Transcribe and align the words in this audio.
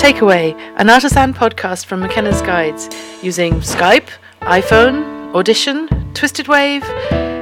Takeaway, 0.00 0.54
an 0.76 0.88
artisan 0.88 1.34
podcast 1.34 1.84
from 1.84 2.00
McKenna's 2.00 2.40
Guides, 2.40 2.88
using 3.22 3.56
Skype, 3.56 4.08
iPhone, 4.40 5.34
Audition, 5.34 5.88
TwistedWave, 6.14 6.80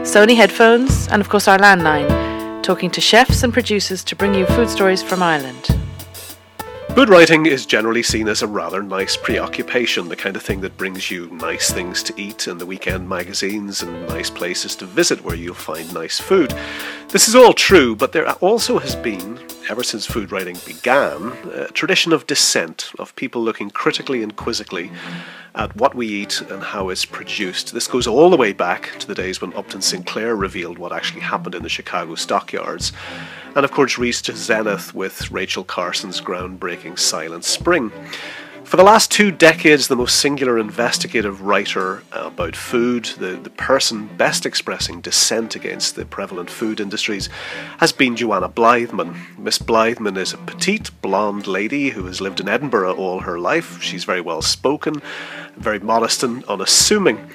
Sony 0.02 0.34
headphones, 0.34 1.06
and 1.06 1.20
of 1.20 1.28
course 1.28 1.46
our 1.46 1.56
landline, 1.56 2.60
talking 2.64 2.90
to 2.90 3.00
chefs 3.00 3.44
and 3.44 3.52
producers 3.52 4.02
to 4.02 4.16
bring 4.16 4.34
you 4.34 4.44
food 4.46 4.68
stories 4.68 5.04
from 5.04 5.22
Ireland. 5.22 5.68
Food 6.96 7.08
writing 7.08 7.46
is 7.46 7.64
generally 7.64 8.02
seen 8.02 8.26
as 8.26 8.42
a 8.42 8.48
rather 8.48 8.82
nice 8.82 9.16
preoccupation, 9.16 10.08
the 10.08 10.16
kind 10.16 10.34
of 10.34 10.42
thing 10.42 10.60
that 10.62 10.76
brings 10.76 11.12
you 11.12 11.28
nice 11.30 11.70
things 11.70 12.02
to 12.02 12.20
eat 12.20 12.48
in 12.48 12.58
the 12.58 12.66
weekend 12.66 13.08
magazines 13.08 13.84
and 13.84 14.08
nice 14.08 14.30
places 14.30 14.74
to 14.74 14.84
visit 14.84 15.22
where 15.22 15.36
you'll 15.36 15.54
find 15.54 15.94
nice 15.94 16.18
food. 16.18 16.52
This 17.10 17.28
is 17.28 17.36
all 17.36 17.52
true, 17.52 17.94
but 17.94 18.10
there 18.10 18.28
also 18.28 18.80
has 18.80 18.96
been 18.96 19.38
ever 19.68 19.82
since 19.82 20.06
food 20.06 20.32
writing 20.32 20.56
began, 20.66 21.32
a 21.52 21.68
tradition 21.68 22.12
of 22.12 22.26
dissent, 22.26 22.90
of 22.98 23.14
people 23.16 23.42
looking 23.42 23.70
critically 23.70 24.22
and 24.22 24.34
quizzically 24.34 24.90
at 25.54 25.74
what 25.76 25.94
we 25.94 26.06
eat 26.06 26.40
and 26.42 26.62
how 26.62 26.88
it's 26.88 27.04
produced. 27.04 27.74
This 27.74 27.86
goes 27.86 28.06
all 28.06 28.30
the 28.30 28.36
way 28.36 28.52
back 28.52 28.98
to 28.98 29.06
the 29.06 29.14
days 29.14 29.40
when 29.40 29.52
Upton 29.54 29.82
Sinclair 29.82 30.34
revealed 30.34 30.78
what 30.78 30.92
actually 30.92 31.20
happened 31.20 31.54
in 31.54 31.62
the 31.62 31.68
Chicago 31.68 32.14
stockyards, 32.14 32.92
and 33.54 33.64
of 33.64 33.72
course 33.72 33.98
reached 33.98 34.26
to 34.26 34.36
zenith 34.36 34.94
with 34.94 35.30
Rachel 35.30 35.64
Carson's 35.64 36.20
groundbreaking 36.20 36.98
Silent 36.98 37.44
Spring. 37.44 37.92
For 38.68 38.76
the 38.76 38.84
last 38.84 39.10
two 39.10 39.30
decades, 39.30 39.88
the 39.88 39.96
most 39.96 40.20
singular 40.20 40.58
investigative 40.58 41.40
writer 41.40 42.02
uh, 42.12 42.26
about 42.26 42.54
food, 42.54 43.06
the, 43.06 43.28
the 43.28 43.48
person 43.48 44.08
best 44.18 44.44
expressing 44.44 45.00
dissent 45.00 45.56
against 45.56 45.96
the 45.96 46.04
prevalent 46.04 46.50
food 46.50 46.78
industries, 46.78 47.30
has 47.78 47.92
been 47.92 48.14
Joanna 48.14 48.50
Blythman. 48.50 49.38
Miss 49.38 49.58
Blythman 49.58 50.18
is 50.18 50.34
a 50.34 50.36
petite, 50.36 50.90
blonde 51.00 51.46
lady 51.46 51.88
who 51.88 52.04
has 52.04 52.20
lived 52.20 52.40
in 52.40 52.48
Edinburgh 52.48 52.96
all 52.96 53.20
her 53.20 53.38
life. 53.38 53.80
She's 53.80 54.04
very 54.04 54.20
well 54.20 54.42
spoken, 54.42 55.00
very 55.56 55.78
modest 55.78 56.22
and 56.22 56.44
unassuming. 56.44 57.30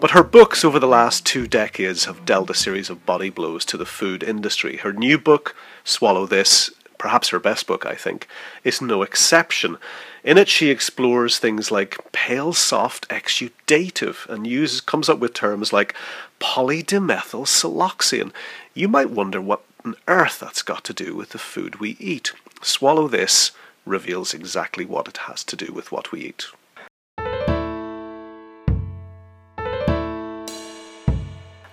But 0.00 0.12
her 0.12 0.22
books 0.22 0.64
over 0.64 0.78
the 0.78 0.86
last 0.86 1.26
two 1.26 1.46
decades 1.46 2.06
have 2.06 2.24
dealt 2.24 2.48
a 2.48 2.54
series 2.54 2.88
of 2.88 3.04
body 3.04 3.28
blows 3.28 3.66
to 3.66 3.76
the 3.76 3.84
food 3.84 4.22
industry. 4.22 4.78
Her 4.78 4.94
new 4.94 5.18
book, 5.18 5.54
Swallow 5.84 6.24
This, 6.24 6.70
perhaps 6.98 7.28
her 7.28 7.38
best 7.38 7.66
book, 7.66 7.86
I 7.86 7.94
think, 7.94 8.28
is 8.64 8.82
no 8.82 9.02
exception. 9.02 9.78
In 10.24 10.36
it, 10.36 10.48
she 10.48 10.70
explores 10.70 11.38
things 11.38 11.70
like 11.70 12.12
pale 12.12 12.52
soft 12.52 13.08
exudative 13.08 14.28
and 14.28 14.46
uses 14.46 14.80
comes 14.80 15.08
up 15.08 15.18
with 15.18 15.32
terms 15.32 15.72
like 15.72 15.94
polydimethyl 16.40 17.46
siloxane. 17.46 18.32
You 18.74 18.88
might 18.88 19.10
wonder 19.10 19.40
what 19.40 19.62
on 19.84 19.94
earth 20.06 20.40
that's 20.40 20.62
got 20.62 20.84
to 20.84 20.92
do 20.92 21.14
with 21.14 21.30
the 21.30 21.38
food 21.38 21.80
we 21.80 21.96
eat. 22.00 22.32
Swallow 22.62 23.08
this 23.08 23.52
reveals 23.86 24.34
exactly 24.34 24.84
what 24.84 25.08
it 25.08 25.18
has 25.28 25.42
to 25.44 25.56
do 25.56 25.72
with 25.72 25.90
what 25.92 26.12
we 26.12 26.20
eat. 26.20 26.48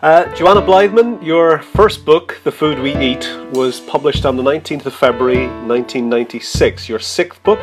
Uh, 0.05 0.31
Joanna 0.35 0.61
Blythman, 0.61 1.25
your 1.25 1.57
first 1.57 2.05
book, 2.05 2.39
The 2.43 2.51
Food 2.51 2.77
We 2.77 2.95
Eat, 2.95 3.27
was 3.53 3.79
published 3.79 4.23
on 4.23 4.37
the 4.37 4.43
19th 4.43 4.85
of 4.85 4.93
February 4.93 5.47
1996. 5.47 6.87
Your 6.87 6.99
sixth 6.99 7.41
book, 7.41 7.59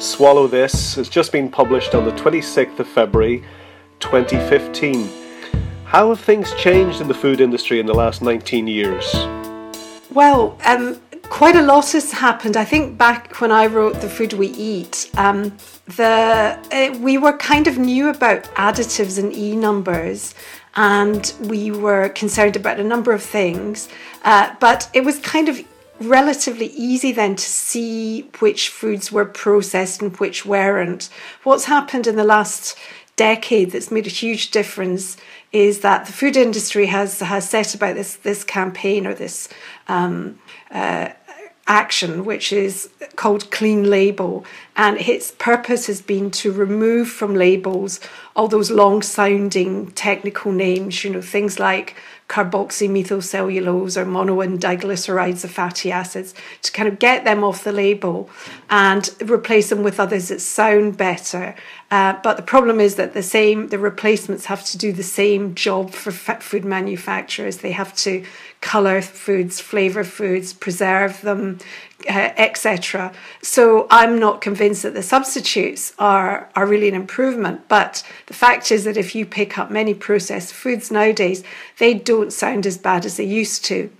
Swallow 0.00 0.46
This 0.46 0.94
has 0.94 1.10
just 1.10 1.30
been 1.30 1.50
published 1.50 1.94
on 1.94 2.06
the 2.06 2.12
26th 2.12 2.78
of 2.78 2.88
February 2.88 3.44
2015. 4.00 5.10
How 5.84 6.08
have 6.08 6.20
things 6.20 6.54
changed 6.54 7.02
in 7.02 7.06
the 7.06 7.12
food 7.12 7.42
industry 7.42 7.80
in 7.80 7.84
the 7.84 7.92
last 7.92 8.22
19 8.22 8.66
years? 8.66 9.04
Well, 10.10 10.58
um, 10.64 10.98
quite 11.28 11.54
a 11.54 11.62
lot 11.62 11.92
has 11.92 12.12
happened. 12.12 12.56
I 12.56 12.64
think 12.64 12.96
back 12.96 13.42
when 13.42 13.52
I 13.52 13.66
wrote 13.66 14.00
The 14.00 14.08
Food 14.08 14.32
We 14.32 14.46
Eat, 14.46 15.10
um, 15.18 15.54
the 15.84 16.58
uh, 16.72 16.98
we 17.00 17.18
were 17.18 17.36
kind 17.36 17.66
of 17.66 17.76
new 17.76 18.08
about 18.08 18.44
additives 18.54 19.18
and 19.18 19.34
E 19.34 19.54
numbers 19.54 20.34
and 20.76 21.32
we 21.40 21.70
were 21.70 22.08
concerned 22.08 22.56
about 22.56 22.80
a 22.80 22.84
number 22.84 23.12
of 23.12 23.22
things. 23.22 23.88
Uh, 24.22 24.54
but 24.60 24.88
it 24.92 25.04
was 25.04 25.18
kind 25.20 25.48
of 25.48 25.64
relatively 26.00 26.66
easy 26.66 27.12
then 27.12 27.36
to 27.36 27.44
see 27.44 28.22
which 28.40 28.68
foods 28.68 29.12
were 29.12 29.24
processed 29.24 30.02
and 30.02 30.16
which 30.16 30.44
weren't. 30.44 31.08
What's 31.44 31.66
happened 31.66 32.06
in 32.06 32.16
the 32.16 32.24
last 32.24 32.76
decade 33.16 33.70
that's 33.70 33.90
made 33.90 34.06
a 34.06 34.10
huge 34.10 34.50
difference 34.50 35.16
is 35.52 35.80
that 35.80 36.06
the 36.06 36.12
food 36.12 36.36
industry 36.36 36.86
has 36.86 37.20
has 37.20 37.48
set 37.48 37.74
about 37.74 37.94
this 37.94 38.16
this 38.16 38.42
campaign 38.42 39.06
or 39.06 39.14
this 39.14 39.48
um, 39.86 40.38
uh, 40.70 41.10
action, 41.66 42.24
which 42.24 42.52
is 42.52 42.90
called 43.16 43.50
Clean 43.50 43.88
Label, 43.88 44.44
and 44.76 44.98
its 44.98 45.30
purpose 45.32 45.86
has 45.86 46.02
been 46.02 46.30
to 46.32 46.52
remove 46.52 47.08
from 47.08 47.34
labels 47.34 48.00
all 48.36 48.48
those 48.48 48.70
long 48.70 49.00
sounding 49.00 49.90
technical 49.92 50.52
names, 50.52 51.04
you 51.04 51.10
know, 51.10 51.22
things 51.22 51.58
like 51.58 51.96
carboxymethylcellulose 52.28 53.96
or 53.96 54.04
mono 54.04 54.40
and 54.40 54.58
diglycerides 54.58 55.44
of 55.44 55.50
fatty 55.50 55.92
acids 55.92 56.34
to 56.62 56.72
kind 56.72 56.88
of 56.88 56.98
get 56.98 57.24
them 57.24 57.44
off 57.44 57.64
the 57.64 57.72
label 57.72 58.30
and 58.70 59.10
replace 59.26 59.68
them 59.68 59.82
with 59.82 60.00
others 60.00 60.28
that 60.28 60.40
sound 60.40 60.96
better. 60.96 61.54
Uh, 61.90 62.14
but 62.22 62.36
the 62.36 62.42
problem 62.42 62.80
is 62.80 62.94
that 62.96 63.12
the 63.12 63.22
same 63.22 63.68
the 63.68 63.78
replacements 63.78 64.46
have 64.46 64.64
to 64.64 64.78
do 64.78 64.92
the 64.92 65.02
same 65.02 65.54
job 65.54 65.90
for 65.90 66.10
food 66.10 66.64
manufacturers. 66.64 67.58
They 67.58 67.72
have 67.72 67.94
to 67.98 68.24
color 68.64 69.02
foods, 69.02 69.60
flavor 69.60 70.02
foods, 70.02 70.54
preserve 70.54 71.20
them, 71.20 71.58
uh, 72.08 72.30
etc. 72.36 73.12
So 73.42 73.86
I'm 73.90 74.18
not 74.18 74.40
convinced 74.40 74.82
that 74.84 74.94
the 74.94 75.02
substitutes 75.02 75.92
are 75.98 76.48
are 76.56 76.66
really 76.66 76.88
an 76.88 76.94
improvement. 76.94 77.68
But 77.68 78.02
the 78.26 78.34
fact 78.34 78.72
is 78.72 78.84
that 78.84 78.96
if 78.96 79.14
you 79.14 79.26
pick 79.26 79.58
up 79.58 79.70
many 79.70 79.92
processed 79.92 80.54
foods 80.54 80.90
nowadays, 80.90 81.44
they 81.78 81.92
don't 81.92 82.32
sound 82.32 82.66
as 82.66 82.78
bad 82.78 83.04
as 83.04 83.18
they 83.18 83.24
used 83.42 83.64
to. 83.66 83.90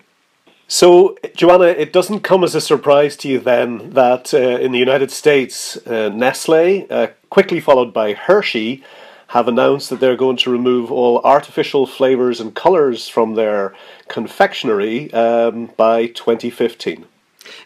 So, 0.67 1.19
Joanna, 1.37 1.67
it 1.67 1.93
doesn't 1.93 2.21
come 2.21 2.43
as 2.43 2.55
a 2.55 2.61
surprise 2.61 3.17
to 3.19 3.29
you 3.29 3.39
then 3.39 3.91
that 3.91 4.33
uh, 4.33 4.39
in 4.65 4.73
the 4.73 4.79
United 4.79 5.11
States, 5.11 5.77
uh, 5.87 6.09
Nestle, 6.09 6.87
uh, 6.91 7.09
quickly 7.29 7.61
followed 7.61 7.93
by 7.93 8.15
Hershey, 8.15 8.83
have 9.29 9.49
announced 9.49 9.91
that 9.91 10.01
they're 10.01 10.17
going 10.17 10.37
to 10.39 10.51
remove 10.51 10.93
all 10.93 11.21
artificial 11.21 11.87
flavors 11.87 12.41
and 12.41 12.55
colors 12.55 13.09
from 13.09 13.35
their 13.35 13.75
confectionery 14.09 15.13
um, 15.13 15.71
by 15.77 16.07
2015. 16.07 17.07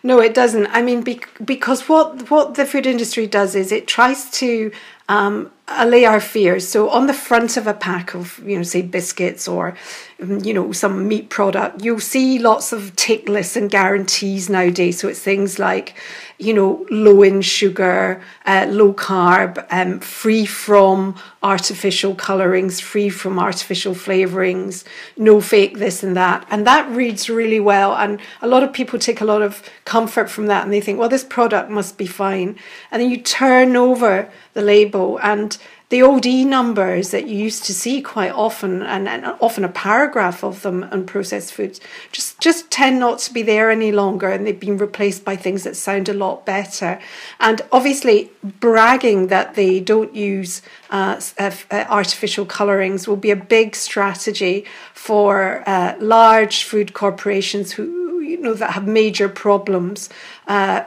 No, 0.02 0.20
it 0.20 0.34
doesn't. 0.34 0.66
I 0.68 0.82
mean, 0.82 1.02
because 1.44 1.88
what 1.88 2.30
what 2.30 2.54
the 2.54 2.66
food 2.66 2.86
industry 2.86 3.26
does 3.26 3.54
is 3.54 3.70
it 3.70 3.86
tries 3.86 4.30
to 4.32 4.72
um, 5.08 5.50
allay 5.68 6.04
our 6.04 6.20
fears. 6.20 6.66
So 6.66 6.88
on 6.90 7.06
the 7.06 7.14
front 7.14 7.56
of 7.56 7.66
a 7.66 7.74
pack 7.74 8.14
of, 8.14 8.38
you 8.44 8.56
know, 8.56 8.62
say 8.62 8.82
biscuits 8.82 9.46
or, 9.46 9.74
you 10.18 10.52
know, 10.52 10.72
some 10.72 11.06
meat 11.06 11.28
product, 11.28 11.84
you'll 11.84 12.00
see 12.00 12.38
lots 12.38 12.72
of 12.72 12.96
tick 12.96 13.28
lists 13.28 13.56
and 13.56 13.70
guarantees 13.70 14.48
nowadays. 14.48 14.98
So 14.98 15.08
it's 15.08 15.20
things 15.20 15.58
like, 15.58 15.94
you 16.38 16.54
know, 16.54 16.86
low 16.90 17.22
in 17.22 17.42
sugar, 17.42 18.22
uh, 18.46 18.66
low 18.68 18.92
carb, 18.92 19.66
um, 19.70 20.00
free 20.00 20.46
from 20.46 21.16
artificial 21.42 22.14
colorings, 22.14 22.80
free 22.80 23.08
from 23.08 23.38
artificial 23.38 23.94
flavorings, 23.94 24.84
no 25.16 25.40
fake 25.40 25.78
this 25.78 26.02
and 26.02 26.16
that. 26.16 26.46
And 26.50 26.66
that 26.66 26.88
reads 26.90 27.28
really 27.28 27.60
well. 27.60 27.94
And 27.94 28.20
a 28.40 28.46
lot 28.46 28.62
of 28.62 28.72
people 28.72 28.98
take 28.98 29.20
a 29.20 29.24
lot 29.24 29.42
of 29.42 29.68
comfort 29.84 30.30
from 30.30 30.46
that 30.46 30.64
and 30.64 30.72
they 30.72 30.80
think, 30.80 30.98
well, 30.98 31.08
this 31.08 31.24
product 31.24 31.70
must 31.70 31.98
be 31.98 32.06
fine. 32.06 32.56
And 32.90 33.02
then 33.02 33.10
you 33.10 33.18
turn 33.18 33.76
over 33.76 34.30
the 34.54 34.62
label 34.62 34.97
and 35.18 35.56
the 35.90 36.02
OD 36.02 36.26
numbers 36.46 37.12
that 37.12 37.26
you 37.28 37.36
used 37.36 37.64
to 37.64 37.72
see 37.72 38.02
quite 38.02 38.32
often, 38.32 38.82
and, 38.82 39.08
and, 39.08 39.24
often 39.40 39.64
a 39.64 39.70
paragraph 39.70 40.44
of 40.44 40.60
them 40.60 40.84
on 40.84 41.06
processed 41.06 41.54
foods, 41.54 41.80
just 42.12 42.38
just 42.40 42.70
tend 42.70 43.00
not 43.00 43.18
to 43.20 43.32
be 43.32 43.42
there 43.42 43.70
any 43.70 43.90
longer, 43.90 44.28
and 44.28 44.46
they've 44.46 44.60
been 44.60 44.76
replaced 44.76 45.24
by 45.24 45.34
things 45.34 45.64
that 45.64 45.76
sound 45.76 46.08
a 46.08 46.12
lot 46.12 46.44
better. 46.44 47.00
And 47.40 47.62
obviously, 47.72 48.30
bragging 48.42 49.28
that 49.28 49.54
they 49.54 49.80
don't 49.80 50.14
use 50.14 50.60
uh, 50.90 51.20
uh, 51.38 51.50
artificial 51.88 52.44
colorings 52.44 53.08
will 53.08 53.16
be 53.16 53.30
a 53.30 53.36
big 53.36 53.74
strategy 53.74 54.66
for 54.92 55.62
uh, 55.66 55.96
large 56.00 56.64
food 56.64 56.92
corporations 56.92 57.72
who 57.72 58.20
you 58.20 58.36
know 58.36 58.52
that 58.52 58.72
have 58.72 58.86
major 58.86 59.28
problems 59.28 60.10
uh, 60.48 60.82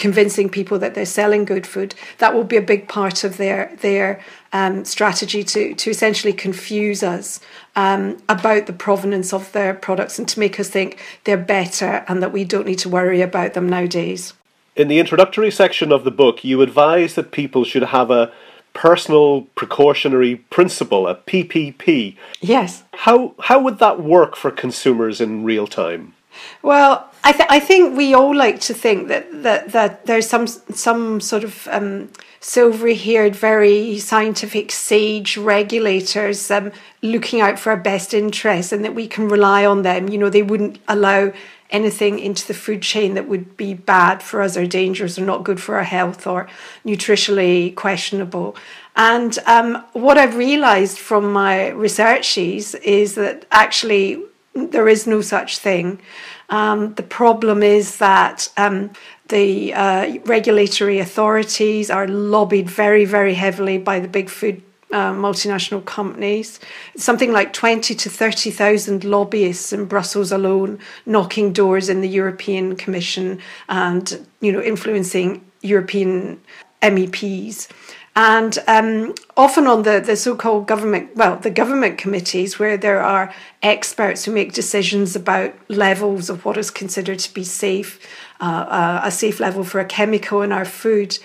convincing 0.00 0.48
people 0.48 0.78
that 0.80 0.94
they're 0.94 1.06
selling 1.06 1.44
good 1.44 1.66
food. 1.66 1.94
That 2.18 2.34
will 2.34 2.44
be 2.44 2.56
a 2.56 2.62
big 2.62 2.88
part 2.88 3.22
of 3.22 3.36
their 3.36 3.76
their 3.80 4.20
um, 4.52 4.84
strategy 4.84 5.44
to 5.44 5.74
to 5.74 5.90
essentially 5.90 6.32
confuse 6.32 7.02
us 7.02 7.40
um, 7.76 8.20
about 8.28 8.66
the 8.66 8.72
provenance 8.72 9.32
of 9.32 9.52
their 9.52 9.74
products 9.74 10.18
and 10.18 10.28
to 10.28 10.40
make 10.40 10.58
us 10.58 10.68
think 10.68 10.98
they're 11.24 11.36
better 11.36 12.04
and 12.08 12.22
that 12.22 12.32
we 12.32 12.44
don't 12.44 12.66
need 12.66 12.78
to 12.80 12.88
worry 12.88 13.20
about 13.20 13.54
them 13.54 13.68
nowadays. 13.68 14.32
In 14.74 14.88
the 14.88 14.98
introductory 14.98 15.50
section 15.50 15.92
of 15.92 16.04
the 16.04 16.10
book, 16.10 16.42
you 16.42 16.62
advise 16.62 17.14
that 17.14 17.32
people 17.32 17.64
should 17.64 17.82
have 17.82 18.10
a 18.10 18.32
personal 18.72 19.42
precautionary 19.54 20.36
principle, 20.36 21.06
a 21.06 21.14
PPP. 21.14 22.16
Yes. 22.40 22.84
How 22.94 23.34
how 23.40 23.60
would 23.60 23.78
that 23.78 24.00
work 24.00 24.36
for 24.36 24.50
consumers 24.50 25.20
in 25.20 25.44
real 25.44 25.66
time? 25.66 26.14
Well, 26.62 27.10
I, 27.22 27.32
th- 27.32 27.48
I 27.50 27.60
think 27.60 27.96
we 27.96 28.14
all 28.14 28.34
like 28.34 28.60
to 28.60 28.74
think 28.74 29.08
that, 29.08 29.42
that, 29.42 29.72
that 29.72 30.06
there's 30.06 30.28
some 30.28 30.46
some 30.46 31.20
sort 31.20 31.44
of 31.44 31.68
um, 31.70 32.10
silvery 32.40 32.94
haired, 32.94 33.36
very 33.36 33.98
scientific 33.98 34.72
sage 34.72 35.36
regulators 35.36 36.50
um, 36.50 36.72
looking 37.02 37.40
out 37.40 37.58
for 37.58 37.70
our 37.70 37.76
best 37.76 38.14
interests 38.14 38.72
and 38.72 38.84
that 38.84 38.94
we 38.94 39.06
can 39.06 39.28
rely 39.28 39.66
on 39.66 39.82
them. 39.82 40.08
You 40.08 40.18
know, 40.18 40.30
they 40.30 40.42
wouldn't 40.42 40.78
allow 40.88 41.32
anything 41.70 42.18
into 42.18 42.46
the 42.46 42.54
food 42.54 42.82
chain 42.82 43.14
that 43.14 43.28
would 43.28 43.56
be 43.56 43.74
bad 43.74 44.22
for 44.22 44.42
us 44.42 44.56
or 44.56 44.66
dangerous 44.66 45.18
or 45.18 45.24
not 45.24 45.44
good 45.44 45.60
for 45.60 45.76
our 45.76 45.84
health 45.84 46.26
or 46.26 46.48
nutritionally 46.84 47.74
questionable. 47.76 48.56
And 48.96 49.38
um, 49.46 49.84
what 49.92 50.18
I've 50.18 50.36
realized 50.36 50.98
from 50.98 51.32
my 51.32 51.68
researches 51.68 52.74
is 52.76 53.14
that 53.14 53.46
actually 53.52 54.22
there 54.54 54.88
is 54.88 55.06
no 55.06 55.20
such 55.20 55.58
thing. 55.58 56.00
Um, 56.48 56.94
the 56.94 57.02
problem 57.02 57.62
is 57.62 57.98
that 57.98 58.48
um, 58.56 58.90
the 59.28 59.72
uh, 59.72 60.18
regulatory 60.24 60.98
authorities 60.98 61.90
are 61.90 62.08
lobbied 62.08 62.68
very, 62.68 63.04
very 63.04 63.34
heavily 63.34 63.78
by 63.78 64.00
the 64.00 64.08
big 64.08 64.28
food 64.28 64.62
uh, 64.92 65.12
multinational 65.12 65.84
companies. 65.84 66.58
Something 66.96 67.32
like 67.32 67.52
20 67.52 67.94
to 67.94 68.10
30,000 68.10 69.04
lobbyists 69.04 69.72
in 69.72 69.84
Brussels 69.84 70.32
alone 70.32 70.80
knocking 71.06 71.52
doors 71.52 71.88
in 71.88 72.00
the 72.00 72.08
European 72.08 72.74
Commission 72.74 73.38
and, 73.68 74.26
you 74.40 74.50
know, 74.50 74.60
influencing 74.60 75.44
European 75.62 76.40
MEPs. 76.82 77.68
And 78.16 78.58
um, 78.66 79.14
often 79.36 79.66
on 79.68 79.84
the, 79.84 80.00
the 80.00 80.16
so 80.16 80.34
called 80.34 80.66
government, 80.66 81.14
well, 81.14 81.36
the 81.36 81.50
government 81.50 81.96
committees 81.96 82.58
where 82.58 82.76
there 82.76 83.00
are 83.00 83.32
experts 83.62 84.24
who 84.24 84.32
make 84.32 84.52
decisions 84.52 85.14
about 85.14 85.54
levels 85.68 86.28
of 86.28 86.44
what 86.44 86.56
is 86.56 86.70
considered 86.70 87.20
to 87.20 87.32
be 87.32 87.44
safe, 87.44 88.04
uh, 88.40 88.66
uh, 88.68 89.00
a 89.04 89.12
safe 89.12 89.38
level 89.38 89.62
for 89.62 89.78
a 89.78 89.84
chemical 89.84 90.42
in 90.42 90.50
our 90.50 90.64
food. 90.64 91.18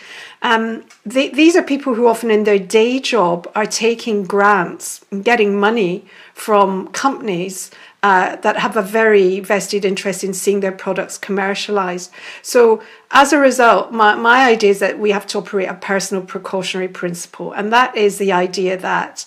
Um, 0.44 0.86
they, 1.06 1.30
these 1.30 1.56
are 1.56 1.64
people 1.64 1.96
who 1.96 2.08
often 2.08 2.30
in 2.30 2.44
their 2.44 2.60
day 2.60 3.00
job 3.00 3.52
are 3.56 3.66
taking 3.66 4.24
grants 4.24 5.04
and 5.10 5.26
getting 5.26 5.60
money 5.60 6.06
from 6.36 6.90
companies 6.90 7.72
uh, 8.06 8.36
that 8.46 8.56
have 8.58 8.78
a 8.78 8.84
very 8.84 9.40
vested 9.40 9.84
interest 9.84 10.24
in 10.24 10.32
seeing 10.32 10.60
their 10.60 10.78
products 10.86 11.18
commercialized. 11.18 12.12
So, 12.44 12.84
as 13.10 13.34
a 13.34 13.40
result, 13.40 13.92
my, 13.92 14.14
my 14.14 14.40
idea 14.54 14.70
is 14.70 14.80
that 14.80 15.00
we 15.00 15.10
have 15.10 15.26
to 15.28 15.40
operate 15.40 15.70
a 15.70 15.74
personal 15.74 16.24
precautionary 16.24 16.88
principle, 16.88 17.52
and 17.54 17.74
that 17.74 17.98
is 17.98 18.20
the 18.20 18.32
idea 18.32 18.78
that 18.78 19.26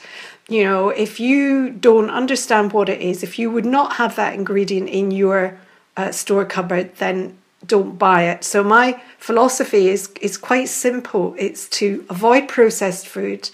you 0.48 0.62
know, 0.62 0.90
if 0.90 1.18
you 1.18 1.70
don't 1.70 2.08
understand 2.08 2.72
what 2.72 2.88
it 2.88 3.00
is, 3.00 3.22
if 3.22 3.36
you 3.38 3.50
would 3.50 3.66
not 3.66 3.94
have 3.94 4.14
that 4.14 4.32
ingredient 4.34 4.88
in 4.88 5.10
your 5.10 5.58
uh, 5.96 6.12
store 6.12 6.44
cupboard, 6.44 6.94
then 6.96 7.36
don't 7.66 7.98
buy 7.98 8.20
it. 8.32 8.44
So 8.44 8.62
my 8.62 9.02
philosophy 9.18 9.88
is 9.88 10.02
is 10.20 10.38
quite 10.38 10.68
simple. 10.68 11.34
It's 11.36 11.68
to 11.80 11.86
avoid 12.08 12.46
processed 12.46 13.08
food, 13.08 13.50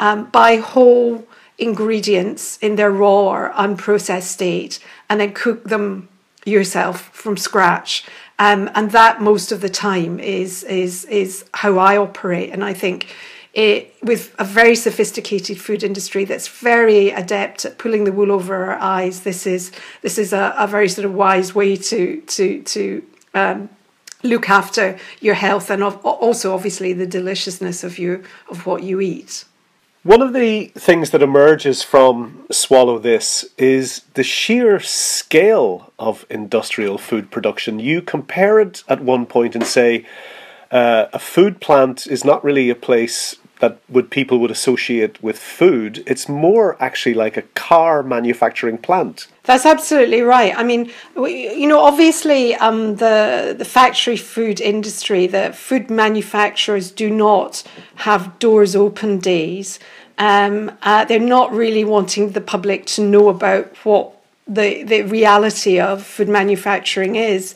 um, 0.00 0.18
buy 0.40 0.56
whole 0.56 1.24
ingredients 1.58 2.58
in 2.58 2.76
their 2.76 2.90
raw 2.90 3.28
or 3.28 3.52
unprocessed 3.52 4.22
state 4.22 4.78
and 5.08 5.20
then 5.20 5.32
cook 5.32 5.64
them 5.64 6.08
yourself 6.44 7.08
from 7.12 7.36
scratch. 7.36 8.04
Um, 8.38 8.70
and 8.74 8.90
that 8.90 9.22
most 9.22 9.50
of 9.52 9.60
the 9.62 9.70
time 9.70 10.20
is 10.20 10.62
is 10.64 11.04
is 11.06 11.46
how 11.54 11.78
I 11.78 11.96
operate. 11.96 12.50
And 12.50 12.62
I 12.62 12.74
think 12.74 13.14
it, 13.54 13.94
with 14.02 14.34
a 14.38 14.44
very 14.44 14.76
sophisticated 14.76 15.58
food 15.58 15.82
industry 15.82 16.26
that's 16.26 16.46
very 16.46 17.08
adept 17.08 17.64
at 17.64 17.78
pulling 17.78 18.04
the 18.04 18.12
wool 18.12 18.30
over 18.30 18.66
our 18.66 18.78
eyes, 18.78 19.20
this 19.20 19.46
is 19.46 19.72
this 20.02 20.18
is 20.18 20.34
a, 20.34 20.54
a 20.58 20.66
very 20.66 20.90
sort 20.90 21.06
of 21.06 21.14
wise 21.14 21.54
way 21.54 21.76
to 21.76 22.20
to 22.20 22.62
to 22.62 23.02
um, 23.32 23.70
look 24.22 24.50
after 24.50 24.98
your 25.20 25.34
health 25.34 25.70
and 25.70 25.82
also 25.82 26.52
obviously 26.52 26.92
the 26.92 27.06
deliciousness 27.06 27.82
of 27.82 27.98
you 27.98 28.22
of 28.50 28.66
what 28.66 28.82
you 28.82 29.00
eat. 29.00 29.46
One 30.06 30.22
of 30.22 30.34
the 30.34 30.66
things 30.66 31.10
that 31.10 31.20
emerges 31.20 31.82
from 31.82 32.46
Swallow 32.48 33.00
This 33.00 33.44
is 33.58 34.02
the 34.14 34.22
sheer 34.22 34.78
scale 34.78 35.92
of 35.98 36.24
industrial 36.30 36.96
food 36.96 37.32
production. 37.32 37.80
You 37.80 38.00
compare 38.02 38.60
it 38.60 38.84
at 38.88 39.00
one 39.00 39.26
point 39.26 39.56
and 39.56 39.66
say 39.66 40.06
uh, 40.70 41.06
a 41.12 41.18
food 41.18 41.60
plant 41.60 42.06
is 42.06 42.24
not 42.24 42.44
really 42.44 42.70
a 42.70 42.76
place 42.76 43.34
that 43.60 43.78
would 43.88 44.10
people 44.10 44.38
would 44.38 44.50
associate 44.50 45.22
with 45.22 45.38
food. 45.38 46.02
It's 46.06 46.28
more 46.28 46.76
actually 46.82 47.14
like 47.14 47.36
a 47.36 47.42
car 47.42 48.02
manufacturing 48.02 48.78
plant. 48.78 49.28
That's 49.44 49.64
absolutely 49.64 50.22
right. 50.22 50.56
I 50.56 50.62
mean, 50.62 50.90
you 51.16 51.68
know, 51.68 51.80
obviously, 51.80 52.54
um, 52.56 52.96
the 52.96 53.54
the 53.56 53.64
factory 53.64 54.16
food 54.16 54.60
industry, 54.60 55.26
the 55.26 55.52
food 55.52 55.90
manufacturers 55.90 56.90
do 56.90 57.10
not 57.10 57.62
have 57.96 58.38
doors 58.38 58.74
open 58.76 59.18
days. 59.18 59.78
Um, 60.18 60.72
uh, 60.82 61.04
they're 61.04 61.20
not 61.20 61.52
really 61.52 61.84
wanting 61.84 62.30
the 62.30 62.40
public 62.40 62.86
to 62.86 63.02
know 63.02 63.28
about 63.28 63.76
what 63.84 64.15
the 64.46 64.84
the 64.84 65.02
reality 65.02 65.80
of 65.80 66.02
food 66.02 66.28
manufacturing 66.28 67.16
is. 67.16 67.54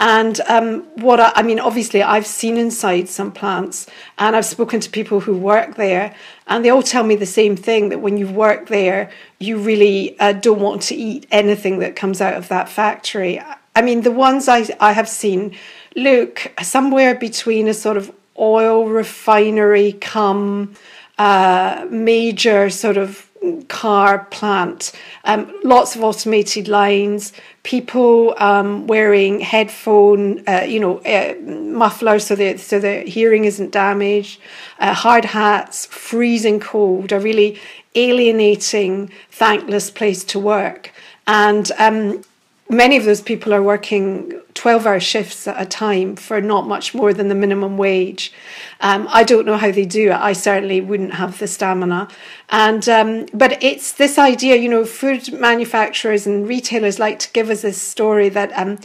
And 0.00 0.40
um, 0.42 0.84
what 0.94 1.18
I, 1.18 1.32
I, 1.34 1.42
mean, 1.42 1.58
obviously, 1.58 2.04
I've 2.04 2.26
seen 2.26 2.56
inside 2.56 3.08
some 3.08 3.32
plants, 3.32 3.88
and 4.16 4.36
I've 4.36 4.44
spoken 4.44 4.78
to 4.78 4.88
people 4.88 5.18
who 5.18 5.36
work 5.36 5.74
there, 5.74 6.14
and 6.46 6.64
they 6.64 6.70
all 6.70 6.84
tell 6.84 7.02
me 7.02 7.16
the 7.16 7.26
same 7.26 7.56
thing: 7.56 7.88
that 7.88 8.00
when 8.00 8.16
you 8.16 8.28
work 8.28 8.68
there, 8.68 9.10
you 9.40 9.58
really 9.58 10.18
uh, 10.20 10.32
don't 10.32 10.60
want 10.60 10.82
to 10.82 10.94
eat 10.94 11.26
anything 11.32 11.80
that 11.80 11.96
comes 11.96 12.20
out 12.20 12.34
of 12.34 12.46
that 12.48 12.68
factory. 12.68 13.42
I 13.74 13.82
mean, 13.82 14.02
the 14.02 14.12
ones 14.12 14.48
I 14.48 14.68
I 14.78 14.92
have 14.92 15.08
seen 15.08 15.56
look 15.96 16.52
somewhere 16.62 17.16
between 17.16 17.66
a 17.66 17.74
sort 17.74 17.96
of 17.96 18.12
oil 18.38 18.88
refinery 18.88 19.92
come 19.92 20.76
uh, 21.18 21.84
major 21.90 22.70
sort 22.70 22.96
of 22.96 23.27
car 23.68 24.24
plant, 24.30 24.92
um, 25.24 25.52
lots 25.62 25.94
of 25.94 26.02
automated 26.02 26.68
lines, 26.68 27.32
people 27.62 28.34
um, 28.38 28.86
wearing 28.86 29.40
headphone, 29.40 30.42
uh, 30.48 30.64
you 30.66 30.80
know, 30.80 30.98
uh, 30.98 31.34
mufflers 31.42 32.26
so 32.26 32.34
that 32.34 32.60
so 32.60 32.78
the 32.78 33.00
hearing 33.00 33.44
isn't 33.44 33.70
damaged, 33.70 34.40
uh, 34.78 34.94
hard 34.94 35.24
hats, 35.24 35.86
freezing 35.86 36.60
cold, 36.60 37.12
a 37.12 37.20
really 37.20 37.58
alienating, 37.94 39.10
thankless 39.30 39.90
place 39.90 40.24
to 40.24 40.38
work. 40.38 40.92
And 41.26 41.70
um, 41.78 42.24
many 42.68 42.96
of 42.96 43.04
those 43.04 43.20
people 43.20 43.52
are 43.54 43.62
working 43.62 44.40
12 44.54 44.86
hour 44.86 45.00
shifts 45.00 45.46
at 45.46 45.60
a 45.60 45.66
time 45.66 46.16
for 46.16 46.40
not 46.40 46.66
much 46.66 46.94
more 46.94 47.12
than 47.12 47.28
the 47.28 47.34
minimum 47.34 47.76
wage. 47.78 48.32
Um, 48.80 49.08
I 49.10 49.24
don't 49.24 49.46
know 49.46 49.56
how 49.56 49.72
they 49.72 49.84
do 49.84 50.10
it. 50.10 50.16
I 50.16 50.32
certainly 50.32 50.80
wouldn't 50.80 51.14
have 51.14 51.38
the 51.38 51.46
stamina. 51.46 52.08
And 52.50 52.88
um, 52.88 53.26
but 53.34 53.62
it's 53.62 53.92
this 53.92 54.18
idea, 54.18 54.56
you 54.56 54.68
know, 54.68 54.84
food 54.84 55.32
manufacturers 55.32 56.26
and 56.26 56.46
retailers 56.48 56.98
like 56.98 57.18
to 57.20 57.32
give 57.32 57.50
us 57.50 57.62
this 57.62 57.80
story 57.80 58.28
that 58.30 58.52
um, 58.56 58.78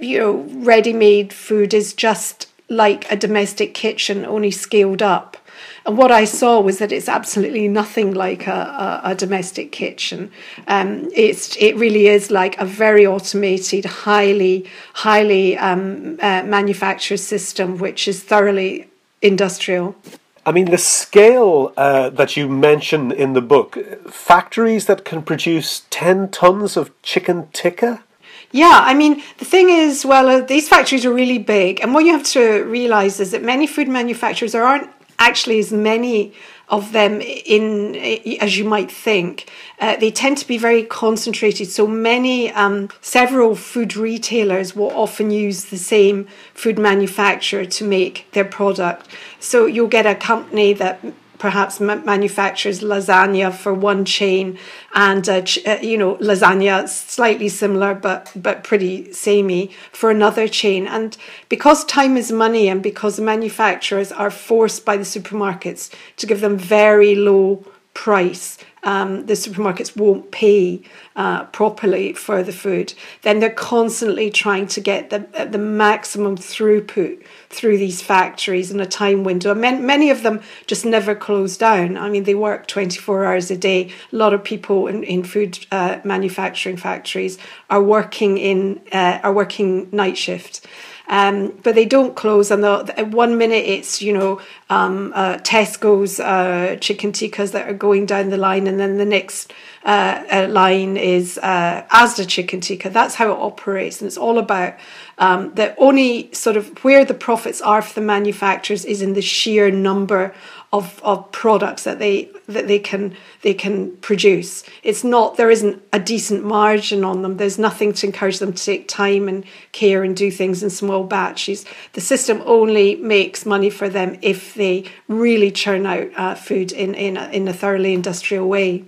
you 0.00 0.18
know, 0.18 0.32
ready 0.64 0.92
made 0.92 1.32
food 1.32 1.74
is 1.74 1.92
just 1.92 2.48
like 2.68 3.10
a 3.10 3.16
domestic 3.16 3.74
kitchen, 3.74 4.24
only 4.24 4.50
scaled 4.50 5.02
up. 5.02 5.36
And 5.84 5.98
what 5.98 6.12
I 6.12 6.24
saw 6.24 6.60
was 6.60 6.78
that 6.78 6.92
it's 6.92 7.08
absolutely 7.08 7.66
nothing 7.68 8.14
like 8.14 8.46
a, 8.46 9.00
a, 9.04 9.10
a 9.10 9.14
domestic 9.14 9.72
kitchen. 9.72 10.30
Um, 10.68 11.08
it's 11.14 11.56
it 11.56 11.76
really 11.76 12.06
is 12.06 12.30
like 12.30 12.58
a 12.58 12.64
very 12.64 13.06
automated, 13.06 13.84
highly 13.84 14.66
highly 14.94 15.58
um, 15.58 16.18
uh, 16.20 16.44
manufactured 16.44 17.18
system, 17.18 17.78
which 17.78 18.06
is 18.06 18.22
thoroughly 18.22 18.88
industrial. 19.22 19.96
I 20.44 20.50
mean, 20.50 20.70
the 20.70 20.78
scale 20.78 21.72
uh, 21.76 22.10
that 22.10 22.36
you 22.36 22.48
mention 22.48 23.12
in 23.12 23.32
the 23.32 23.40
book, 23.40 23.78
factories 24.10 24.86
that 24.86 25.04
can 25.04 25.22
produce 25.22 25.86
10 25.90 26.30
tons 26.30 26.76
of 26.76 26.90
chicken 27.02 27.48
tikka? 27.52 28.02
Yeah, 28.50 28.80
I 28.82 28.92
mean, 28.92 29.22
the 29.38 29.44
thing 29.44 29.70
is, 29.70 30.04
well, 30.04 30.28
uh, 30.28 30.40
these 30.40 30.68
factories 30.68 31.06
are 31.06 31.12
really 31.12 31.38
big. 31.38 31.80
And 31.80 31.94
what 31.94 32.04
you 32.04 32.12
have 32.12 32.24
to 32.32 32.64
realize 32.64 33.20
is 33.20 33.30
that 33.30 33.42
many 33.42 33.66
food 33.66 33.88
manufacturers 33.88 34.54
aren't 34.54 34.90
actually 35.28 35.58
as 35.58 35.72
many 35.72 36.32
of 36.68 36.92
them 36.92 37.20
in 37.20 37.94
as 38.40 38.56
you 38.58 38.64
might 38.64 38.90
think. 38.90 39.50
Uh, 39.78 39.94
they 39.96 40.10
tend 40.10 40.38
to 40.38 40.46
be 40.46 40.56
very 40.56 40.82
concentrated. 40.84 41.68
So 41.68 41.86
many, 41.86 42.50
um, 42.52 42.88
several 43.00 43.54
food 43.54 43.94
retailers 43.94 44.74
will 44.74 44.90
often 44.90 45.30
use 45.30 45.66
the 45.66 45.76
same 45.76 46.26
food 46.54 46.78
manufacturer 46.78 47.66
to 47.66 47.84
make 47.84 48.26
their 48.32 48.44
product. 48.44 49.06
So 49.38 49.66
you'll 49.66 49.96
get 49.98 50.06
a 50.06 50.14
company 50.14 50.72
that 50.74 51.04
perhaps 51.42 51.80
manufactures 51.80 52.82
lasagna 52.82 53.52
for 53.52 53.74
one 53.74 54.04
chain 54.04 54.56
and 54.94 55.28
uh, 55.28 55.42
uh, 55.66 55.76
you 55.82 55.98
know 55.98 56.14
lasagna 56.18 56.88
slightly 56.88 57.48
similar 57.48 57.96
but 57.96 58.30
but 58.36 58.62
pretty 58.62 59.12
samey 59.12 59.68
for 59.90 60.08
another 60.12 60.46
chain. 60.46 60.86
And 60.86 61.16
because 61.48 61.84
time 61.84 62.16
is 62.16 62.30
money 62.30 62.68
and 62.68 62.80
because 62.80 63.18
manufacturers 63.18 64.12
are 64.12 64.30
forced 64.30 64.84
by 64.84 64.96
the 64.96 65.02
supermarkets 65.02 65.92
to 66.18 66.28
give 66.28 66.40
them 66.40 66.56
very 66.56 67.16
low 67.16 67.66
price 67.92 68.56
um, 68.84 69.26
the 69.26 69.34
supermarkets 69.34 69.96
won't 69.96 70.30
pay 70.30 70.82
uh, 71.14 71.44
properly 71.46 72.12
for 72.12 72.42
the 72.42 72.52
food, 72.52 72.94
then 73.22 73.38
they're 73.38 73.50
constantly 73.50 74.30
trying 74.30 74.66
to 74.68 74.80
get 74.80 75.10
the 75.10 75.20
the 75.48 75.58
maximum 75.58 76.36
throughput 76.36 77.22
through 77.48 77.78
these 77.78 78.02
factories 78.02 78.70
in 78.70 78.80
a 78.80 78.86
time 78.86 79.24
window. 79.24 79.54
Many, 79.54 79.80
many 79.80 80.10
of 80.10 80.22
them 80.22 80.40
just 80.66 80.84
never 80.84 81.14
close 81.14 81.56
down. 81.56 81.96
I 81.96 82.08
mean, 82.08 82.24
they 82.24 82.34
work 82.34 82.66
24 82.66 83.24
hours 83.24 83.50
a 83.50 83.56
day. 83.56 83.90
A 84.12 84.16
lot 84.16 84.32
of 84.32 84.42
people 84.42 84.86
in, 84.86 85.04
in 85.04 85.22
food 85.22 85.64
uh, 85.70 86.00
manufacturing 86.02 86.76
factories 86.76 87.38
are 87.70 87.82
working 87.82 88.38
in 88.38 88.80
uh, 88.92 89.20
are 89.22 89.32
working 89.32 89.88
night 89.92 90.16
shift. 90.18 90.66
Um, 91.08 91.58
but 91.62 91.74
they 91.74 91.84
don't 91.84 92.14
close. 92.14 92.50
And 92.50 92.62
the, 92.62 93.08
one 93.10 93.36
minute 93.36 93.64
it's 93.66 94.00
you 94.00 94.12
know 94.12 94.40
um, 94.70 95.12
uh, 95.14 95.38
Tesco's 95.38 96.20
uh, 96.20 96.76
chicken 96.80 97.12
tikkas 97.12 97.52
that 97.52 97.68
are 97.68 97.74
going 97.74 98.06
down 98.06 98.30
the 98.30 98.36
line, 98.36 98.66
and 98.66 98.78
then 98.78 98.98
the 98.98 99.04
next 99.04 99.52
uh 99.84 100.46
line 100.48 100.96
is 100.96 101.38
uh, 101.38 101.84
Asda 101.90 102.28
chicken 102.28 102.60
tikka. 102.60 102.90
That's 102.90 103.16
how 103.16 103.32
it 103.32 103.38
operates, 103.38 104.00
and 104.00 104.06
it's 104.06 104.18
all 104.18 104.38
about 104.38 104.74
um, 105.18 105.54
the 105.54 105.76
only 105.76 106.32
sort 106.32 106.56
of 106.56 106.82
where 106.84 107.04
the 107.04 107.14
profits 107.14 107.60
are 107.60 107.82
for 107.82 107.94
the 107.94 108.06
manufacturers 108.06 108.84
is 108.84 109.02
in 109.02 109.12
the 109.12 109.22
sheer 109.22 109.70
number 109.70 110.34
of, 110.72 111.00
of 111.04 111.30
products 111.32 111.84
that 111.84 111.98
they 111.98 112.30
that 112.46 112.66
they 112.66 112.78
can 112.78 113.14
they 113.42 113.52
can 113.52 113.94
produce. 113.98 114.64
It's 114.82 115.04
not 115.04 115.36
there 115.36 115.50
isn't 115.50 115.82
a 115.92 116.00
decent 116.00 116.44
margin 116.44 117.04
on 117.04 117.22
them. 117.22 117.36
There's 117.36 117.58
nothing 117.58 117.92
to 117.94 118.06
encourage 118.06 118.38
them 118.38 118.54
to 118.54 118.64
take 118.64 118.88
time 118.88 119.28
and 119.28 119.44
care 119.72 120.02
and 120.02 120.16
do 120.16 120.30
things 120.30 120.62
in 120.62 120.70
small 120.70 121.04
batches. 121.04 121.66
The 121.92 122.00
system 122.00 122.42
only 122.46 122.96
makes 122.96 123.44
money 123.44 123.68
for 123.68 123.88
them 123.88 124.18
if 124.22 124.54
they 124.54 124.84
really 125.08 125.50
churn 125.50 125.84
out 125.84 126.08
uh, 126.16 126.34
food 126.34 126.72
in 126.72 126.94
in 126.94 127.16
a, 127.18 127.28
in 127.28 127.46
a 127.48 127.52
thoroughly 127.52 127.92
industrial 127.92 128.48
way. 128.48 128.84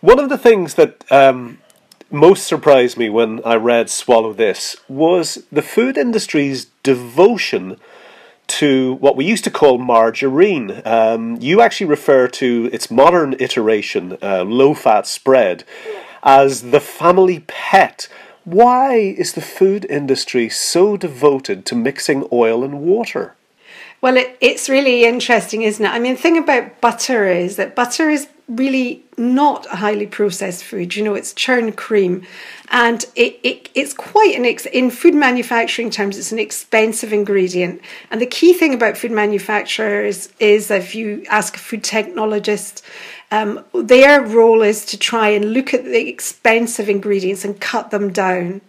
One 0.00 0.20
of 0.20 0.28
the 0.28 0.38
things 0.38 0.74
that 0.74 1.04
um, 1.10 1.58
most 2.08 2.46
surprised 2.46 2.96
me 2.96 3.08
when 3.08 3.40
I 3.44 3.56
read 3.56 3.90
Swallow 3.90 4.32
This 4.32 4.76
was 4.86 5.44
the 5.50 5.60
food 5.60 5.98
industry's 5.98 6.66
devotion 6.84 7.78
to 8.46 8.94
what 8.94 9.16
we 9.16 9.24
used 9.24 9.42
to 9.42 9.50
call 9.50 9.76
margarine. 9.76 10.82
Um, 10.84 11.36
you 11.40 11.60
actually 11.60 11.88
refer 11.88 12.28
to 12.28 12.70
its 12.72 12.92
modern 12.92 13.34
iteration, 13.40 14.16
uh, 14.22 14.44
low 14.44 14.72
fat 14.72 15.04
spread, 15.08 15.64
as 16.22 16.70
the 16.70 16.80
family 16.80 17.40
pet. 17.48 18.06
Why 18.44 18.94
is 18.94 19.32
the 19.32 19.40
food 19.40 19.84
industry 19.84 20.48
so 20.48 20.96
devoted 20.96 21.66
to 21.66 21.74
mixing 21.74 22.24
oil 22.30 22.62
and 22.62 22.82
water? 22.82 23.34
Well, 24.00 24.16
it, 24.16 24.36
it's 24.40 24.68
really 24.68 25.04
interesting, 25.04 25.62
isn't 25.62 25.84
it? 25.84 25.88
I 25.88 25.98
mean, 25.98 26.14
the 26.14 26.20
thing 26.20 26.38
about 26.38 26.80
butter 26.80 27.26
is 27.26 27.56
that 27.56 27.74
butter 27.74 28.08
is 28.08 28.28
really 28.48 29.04
not 29.16 29.66
a 29.66 29.76
highly 29.76 30.06
processed 30.06 30.62
food. 30.62 30.94
You 30.94 31.02
know, 31.02 31.14
it's 31.14 31.34
churned 31.34 31.76
cream, 31.76 32.24
and 32.70 33.04
it, 33.16 33.40
it 33.42 33.68
it's 33.74 33.92
quite 33.92 34.36
an 34.36 34.46
ex- 34.46 34.66
in 34.66 34.90
food 34.90 35.14
manufacturing 35.14 35.90
terms, 35.90 36.16
it's 36.16 36.30
an 36.30 36.38
expensive 36.38 37.12
ingredient. 37.12 37.80
And 38.10 38.20
the 38.20 38.26
key 38.26 38.52
thing 38.52 38.72
about 38.72 38.96
food 38.96 39.10
manufacturers 39.10 40.32
is 40.38 40.70
if 40.70 40.94
you 40.94 41.24
ask 41.28 41.56
a 41.56 41.58
food 41.58 41.82
technologist, 41.82 42.82
um, 43.32 43.64
their 43.74 44.22
role 44.22 44.62
is 44.62 44.84
to 44.86 44.96
try 44.96 45.28
and 45.30 45.52
look 45.52 45.74
at 45.74 45.84
the 45.84 46.08
expensive 46.08 46.88
ingredients 46.88 47.44
and 47.44 47.60
cut 47.60 47.90
them 47.90 48.12
down 48.12 48.60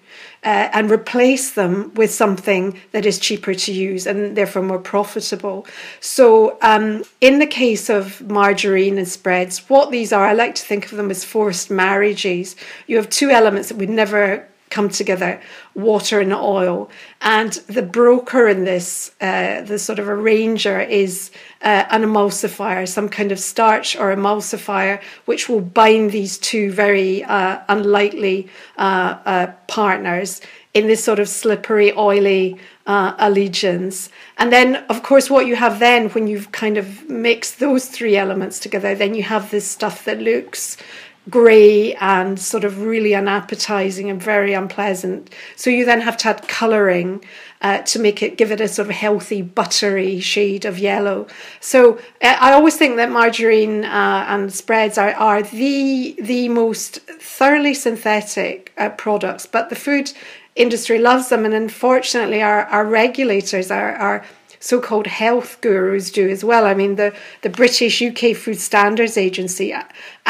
uh, 0.43 0.69
and 0.73 0.89
replace 0.89 1.51
them 1.51 1.93
with 1.95 2.13
something 2.13 2.79
that 2.91 3.05
is 3.05 3.19
cheaper 3.19 3.53
to 3.53 3.73
use 3.73 4.07
and 4.07 4.35
therefore 4.37 4.61
more 4.61 4.79
profitable. 4.79 5.65
So, 5.99 6.57
um, 6.61 7.03
in 7.19 7.39
the 7.39 7.47
case 7.47 7.89
of 7.89 8.21
margarine 8.29 8.97
and 8.97 9.07
spreads, 9.07 9.69
what 9.69 9.91
these 9.91 10.13
are, 10.13 10.25
I 10.25 10.33
like 10.33 10.55
to 10.55 10.63
think 10.63 10.85
of 10.85 10.97
them 10.97 11.11
as 11.11 11.25
forced 11.25 11.69
marriages. 11.69 12.55
You 12.87 12.95
have 12.97 13.09
two 13.09 13.29
elements 13.29 13.69
that 13.69 13.77
would 13.77 13.89
never 13.89 14.47
come 14.69 14.89
together 14.89 15.41
water 15.73 16.19
and 16.19 16.33
oil. 16.33 16.89
And 17.21 17.53
the 17.67 17.81
broker 17.81 18.47
in 18.47 18.65
this 18.65 19.11
uh, 19.21 19.61
the 19.61 19.79
sort 19.79 19.99
of 19.99 20.07
arranger 20.07 20.79
is 20.79 21.31
uh, 21.61 21.85
an 21.89 22.03
emulsifier 22.03 22.87
some 22.87 23.09
kind 23.09 23.31
of 23.31 23.39
starch 23.39 23.95
or 23.95 24.15
emulsifier 24.15 25.01
which 25.25 25.49
will 25.49 25.61
bind 25.61 26.11
these 26.11 26.37
two 26.37 26.71
very 26.71 27.23
uh, 27.23 27.59
unlikely 27.67 28.47
uh, 28.77 29.17
uh, 29.25 29.47
partners 29.67 30.41
in 30.73 30.87
this 30.87 31.03
sort 31.03 31.19
of 31.19 31.27
slippery 31.27 31.91
oily 31.93 32.57
uh, 32.85 33.13
allegiance. 33.17 34.09
And 34.37 34.51
then 34.53 34.77
of 34.89 35.03
course 35.03 35.29
what 35.29 35.47
you 35.47 35.55
have 35.55 35.79
then 35.79 36.09
when 36.09 36.27
you've 36.27 36.51
kind 36.51 36.77
of 36.77 37.09
mixed 37.09 37.59
those 37.59 37.87
three 37.87 38.15
elements 38.15 38.59
together 38.59 38.95
then 38.95 39.13
you 39.13 39.23
have 39.23 39.51
this 39.51 39.67
stuff 39.67 40.05
that 40.05 40.19
looks 40.19 40.77
grey 41.29 41.93
and 41.95 42.39
sort 42.39 42.63
of 42.63 42.81
really 42.81 43.13
unappetizing 43.13 44.09
and 44.09 44.21
very 44.21 44.53
unpleasant. 44.53 45.29
So 45.55 45.69
you 45.69 45.85
then 45.85 46.01
have 46.01 46.17
to 46.17 46.29
add 46.29 46.47
colouring 46.47 47.23
uh, 47.61 47.79
to 47.79 47.99
make 47.99 48.23
it 48.23 48.37
give 48.37 48.51
it 48.51 48.61
a 48.61 48.67
sort 48.67 48.87
of 48.87 48.95
healthy 48.95 49.41
buttery 49.41 50.19
shade 50.19 50.65
of 50.65 50.79
yellow. 50.79 51.27
So 51.59 51.97
uh, 52.21 52.37
I 52.39 52.53
always 52.53 52.77
think 52.77 52.95
that 52.95 53.11
margarine 53.11 53.83
uh, 53.83 54.25
and 54.27 54.51
spreads 54.53 54.97
are, 54.97 55.13
are 55.13 55.43
the 55.43 56.15
the 56.21 56.49
most 56.49 56.99
thoroughly 56.99 57.73
synthetic 57.73 58.73
uh, 58.77 58.89
products, 58.89 59.45
but 59.45 59.69
the 59.69 59.75
food 59.75 60.13
industry 60.55 60.99
loves 60.99 61.29
them, 61.29 61.45
and 61.45 61.53
unfortunately, 61.53 62.41
our, 62.41 62.65
our 62.65 62.85
regulators 62.85 63.71
are 63.71 63.93
are 63.95 64.25
so-called 64.59 65.07
health 65.07 65.59
gurus 65.61 66.11
do 66.11 66.27
as 66.29 66.43
well. 66.43 66.65
I 66.65 66.73
mean, 66.73 66.95
the, 66.95 67.15
the 67.41 67.49
British 67.49 68.01
UK 68.01 68.35
Food 68.35 68.59
Standards 68.59 69.17
Agency 69.17 69.73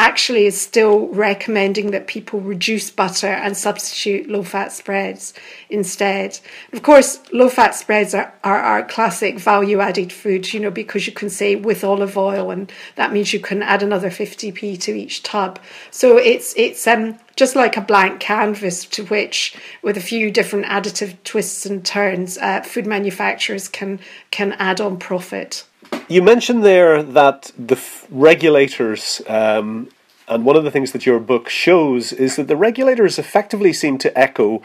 actually 0.00 0.46
is 0.46 0.58
still 0.58 1.08
recommending 1.08 1.90
that 1.90 2.06
people 2.06 2.40
reduce 2.40 2.90
butter 2.90 3.26
and 3.26 3.54
substitute 3.54 4.30
low-fat 4.30 4.72
spreads 4.72 5.34
instead. 5.68 6.40
Of 6.72 6.82
course, 6.82 7.20
low-fat 7.34 7.74
spreads 7.74 8.14
are, 8.14 8.32
are, 8.42 8.62
are 8.62 8.82
classic 8.82 9.38
value-added 9.38 10.10
food, 10.10 10.54
you 10.54 10.60
know, 10.60 10.70
because 10.70 11.06
you 11.06 11.12
can 11.12 11.28
say 11.28 11.54
with 11.54 11.84
olive 11.84 12.16
oil, 12.16 12.50
and 12.50 12.72
that 12.96 13.12
means 13.12 13.34
you 13.34 13.40
can 13.40 13.62
add 13.62 13.82
another 13.82 14.08
50p 14.08 14.80
to 14.80 14.92
each 14.92 15.22
tub. 15.22 15.58
So 15.90 16.16
it's 16.16 16.54
it's 16.56 16.86
um 16.86 17.18
just 17.36 17.54
like 17.54 17.76
a 17.76 17.82
blank 17.82 18.20
canvas 18.20 18.86
to 18.86 19.04
which, 19.04 19.54
with 19.82 19.98
a 19.98 20.00
few 20.00 20.30
different 20.30 20.64
additive 20.64 21.16
twists 21.24 21.66
and 21.66 21.84
turns, 21.84 22.38
uh, 22.38 22.62
food 22.62 22.86
manufacturers 22.86 23.68
can 23.68 24.00
can 24.30 24.52
add 24.52 24.80
on 24.80 24.98
profit. 24.98 25.64
You 26.08 26.22
mentioned 26.22 26.64
there 26.64 27.02
that 27.02 27.52
the 27.58 27.76
f- 27.76 28.06
regulators, 28.10 29.22
um, 29.28 29.88
and 30.26 30.44
one 30.44 30.56
of 30.56 30.64
the 30.64 30.70
things 30.70 30.92
that 30.92 31.06
your 31.06 31.20
book 31.20 31.48
shows 31.48 32.12
is 32.12 32.36
that 32.36 32.48
the 32.48 32.56
regulators 32.56 33.18
effectively 33.18 33.72
seem 33.72 33.98
to 33.98 34.18
echo 34.18 34.62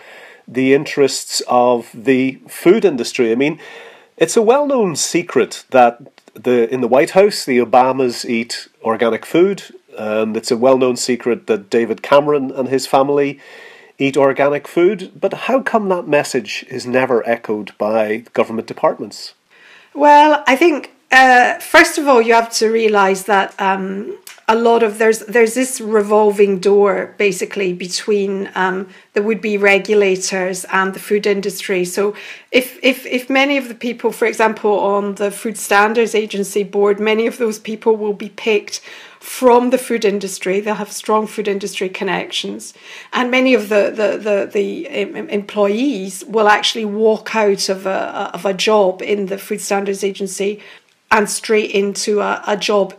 the 0.48 0.74
interests 0.74 1.42
of 1.48 1.90
the 1.94 2.40
food 2.48 2.86
industry. 2.86 3.32
I 3.32 3.36
mean, 3.36 3.60
it's 4.18 4.38
a 4.38 4.42
well-known 4.42 4.96
secret 4.96 5.66
that 5.72 6.02
the 6.34 6.72
in 6.74 6.82
the 6.82 6.88
White 6.88 7.12
House, 7.12 7.46
the 7.46 7.60
Obamas 7.60 8.26
eat 8.26 8.68
organic 8.84 9.26
food. 9.26 9.64
And 9.98 10.36
it's 10.36 10.52
a 10.52 10.58
well 10.58 10.78
known 10.78 10.98
secret 10.98 11.48
that 11.48 11.70
David 11.70 12.02
Cameron 12.02 12.52
and 12.52 12.68
his 12.68 12.86
family 12.86 13.40
eat 13.98 14.18
organic 14.18 14.68
food. 14.68 15.12
But 15.20 15.34
how 15.34 15.62
come 15.62 15.90
that 15.90 16.08
message 16.08 16.66
is 16.70 16.86
never 16.86 17.28
echoed 17.28 17.78
by 17.78 18.26
government 18.34 18.68
departments? 18.68 19.34
Well, 19.94 20.44
I 20.46 20.58
think 20.58 20.92
uh, 21.12 21.60
first 21.60 21.98
of 21.98 22.08
all, 22.08 22.22
you 22.22 22.34
have 22.34 22.52
to 22.54 22.70
realize 22.70 23.26
that 23.26 23.54
um, 23.60 24.18
a 24.48 24.56
lot 24.56 24.84
of 24.84 25.00
there's 25.00 25.20
there's 25.20 25.56
this 25.56 25.82
revolving 25.82 26.60
door 26.60 27.16
basically 27.18 27.74
between 27.74 28.50
um, 28.54 28.88
the 29.14 29.24
would 29.24 29.42
be 29.42 29.58
regulators 29.58 30.66
and 30.66 30.94
the 30.94 31.00
food 31.00 31.26
industry. 31.26 31.84
So 31.86 32.16
if 32.52 32.78
if 32.84 33.06
if 33.06 33.30
many 33.30 33.58
of 33.58 33.68
the 33.68 33.76
people, 33.76 34.12
for 34.12 34.26
example, 34.26 34.80
on 34.80 35.16
the 35.16 35.32
Food 35.32 35.58
Standards 35.58 36.14
Agency 36.14 36.64
board, 36.64 37.00
many 37.00 37.26
of 37.26 37.38
those 37.38 37.58
people 37.58 37.96
will 37.96 38.14
be 38.14 38.30
picked 38.30 38.82
from 39.20 39.72
the 39.72 39.80
food 39.80 40.06
industry. 40.06 40.60
They'll 40.60 40.76
have 40.76 40.92
strong 40.92 41.26
food 41.26 41.48
industry 41.48 41.90
connections, 41.90 42.76
and 43.14 43.32
many 43.32 43.56
of 43.56 43.70
the 43.70 43.90
the 43.90 44.18
the, 44.18 44.50
the 44.52 45.34
employees 45.34 46.24
will 46.26 46.48
actually 46.48 46.86
walk 46.86 47.36
out 47.36 47.68
of 47.70 47.88
a 47.88 48.30
of 48.34 48.46
a 48.46 48.54
job 48.54 49.02
in 49.02 49.26
the 49.26 49.40
Food 49.40 49.62
Standards 49.62 50.04
Agency 50.04 50.62
and 51.12 51.30
straight 51.30 51.72
into 51.72 52.22
a, 52.22 52.44
a 52.48 52.58
job 52.58 52.94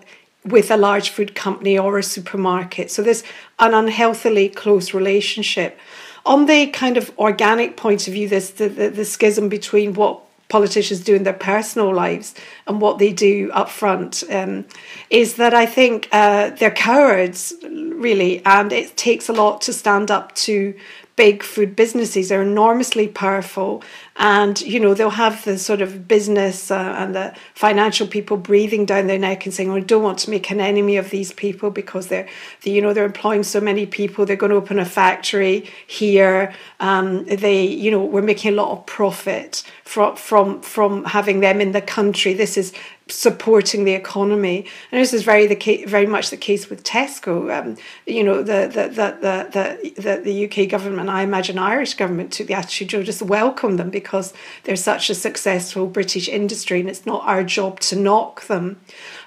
with 0.44 0.70
a 0.70 0.76
large 0.76 1.10
food 1.10 1.34
company 1.34 1.78
or 1.78 1.98
a 1.98 2.02
supermarket. 2.02 2.90
So 2.90 3.02
there's 3.02 3.24
an 3.58 3.74
unhealthily 3.74 4.48
close 4.48 4.94
relationship. 4.94 5.78
On 6.24 6.46
the 6.46 6.68
kind 6.68 6.96
of 6.96 7.16
organic 7.18 7.76
point 7.76 8.06
of 8.06 8.14
view, 8.14 8.28
there's 8.28 8.50
the, 8.50 8.68
the, 8.68 8.90
the 8.90 9.04
schism 9.04 9.48
between 9.48 9.94
what 9.94 10.22
politicians 10.48 11.00
do 11.00 11.14
in 11.14 11.24
their 11.24 11.32
personal 11.32 11.92
lives 11.92 12.34
and 12.66 12.80
what 12.80 12.98
they 12.98 13.12
do 13.12 13.50
up 13.52 13.68
front 13.68 14.22
um, 14.30 14.64
is 15.10 15.34
that 15.34 15.52
I 15.54 15.66
think 15.66 16.08
uh, 16.12 16.50
they're 16.50 16.70
cowards, 16.70 17.52
really, 17.62 18.44
and 18.44 18.72
it 18.72 18.96
takes 18.96 19.28
a 19.28 19.32
lot 19.32 19.60
to 19.62 19.72
stand 19.72 20.10
up 20.10 20.34
to 20.36 20.74
big 21.16 21.42
food 21.42 21.74
businesses. 21.74 22.28
They're 22.28 22.42
enormously 22.42 23.08
powerful 23.08 23.82
and 24.18 24.60
you 24.62 24.80
know 24.80 24.94
they'll 24.94 25.10
have 25.10 25.44
the 25.44 25.58
sort 25.58 25.82
of 25.82 26.08
business 26.08 26.70
uh, 26.70 26.94
and 26.98 27.14
the 27.14 27.34
financial 27.54 28.06
people 28.06 28.36
breathing 28.36 28.86
down 28.86 29.06
their 29.06 29.18
neck 29.18 29.44
and 29.44 29.54
saying, 29.54 29.70
"Oh, 29.70 29.76
I 29.76 29.80
don't 29.80 30.02
want 30.02 30.18
to 30.20 30.30
make 30.30 30.50
an 30.50 30.60
enemy 30.60 30.96
of 30.96 31.10
these 31.10 31.32
people 31.32 31.70
because 31.70 32.06
they're, 32.08 32.28
they, 32.62 32.70
you 32.70 32.80
know, 32.80 32.94
they're 32.94 33.04
employing 33.04 33.42
so 33.42 33.60
many 33.60 33.84
people. 33.84 34.24
They're 34.24 34.36
going 34.36 34.50
to 34.50 34.56
open 34.56 34.78
a 34.78 34.84
factory 34.84 35.70
here. 35.86 36.54
Um, 36.80 37.24
they, 37.26 37.64
you 37.66 37.90
know, 37.90 38.04
we're 38.04 38.22
making 38.22 38.52
a 38.52 38.56
lot 38.56 38.70
of 38.70 38.86
profit 38.86 39.62
from 39.84 40.16
from 40.16 40.62
from 40.62 41.04
having 41.04 41.40
them 41.40 41.60
in 41.60 41.72
the 41.72 41.82
country. 41.82 42.32
This 42.32 42.56
is 42.56 42.72
supporting 43.08 43.84
the 43.84 43.92
economy. 43.92 44.66
And 44.90 45.00
this 45.00 45.12
is 45.12 45.22
very 45.22 45.46
the 45.46 45.54
case, 45.56 45.88
very 45.88 46.06
much 46.06 46.30
the 46.30 46.36
case 46.36 46.68
with 46.68 46.82
Tesco. 46.82 47.56
Um, 47.56 47.76
you 48.06 48.24
know, 48.24 48.42
the 48.42 48.66
the, 48.66 48.88
the 48.88 49.50
the 49.52 50.00
the 50.00 50.20
the 50.22 50.64
UK 50.64 50.68
government, 50.68 51.08
I 51.08 51.22
imagine 51.22 51.58
Irish 51.58 51.94
government, 51.94 52.32
took 52.32 52.48
the 52.48 52.54
attitude 52.54 52.90
to 52.90 53.04
just 53.04 53.22
welcome 53.22 53.76
them 53.76 53.90
because 53.90 54.34
they're 54.64 54.76
such 54.76 55.08
a 55.08 55.14
successful 55.14 55.86
British 55.86 56.28
industry, 56.28 56.80
and 56.80 56.88
it's 56.88 57.06
not 57.06 57.24
our 57.24 57.44
job 57.44 57.80
to 57.80 57.96
knock 57.96 58.46
them. 58.46 58.80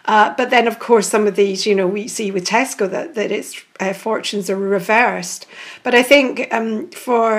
Uh, 0.05 0.33
but 0.36 0.50
then, 0.50 0.67
of 0.67 0.79
course, 0.79 1.07
some 1.07 1.27
of 1.27 1.36
these, 1.36 1.65
you 1.65 1.75
know, 1.75 1.88
we 1.88 2.07
see 2.07 2.31
with 2.31 2.45
Tesco 2.45 2.89
that, 2.89 3.15
that 3.15 3.31
its 3.31 3.63
uh, 3.79 3.93
fortunes 3.93 4.50
are 4.50 4.55
reversed. 4.55 5.45
But 5.83 5.95
I 5.95 6.03
think 6.03 6.53
um, 6.53 6.89
for, 6.89 7.33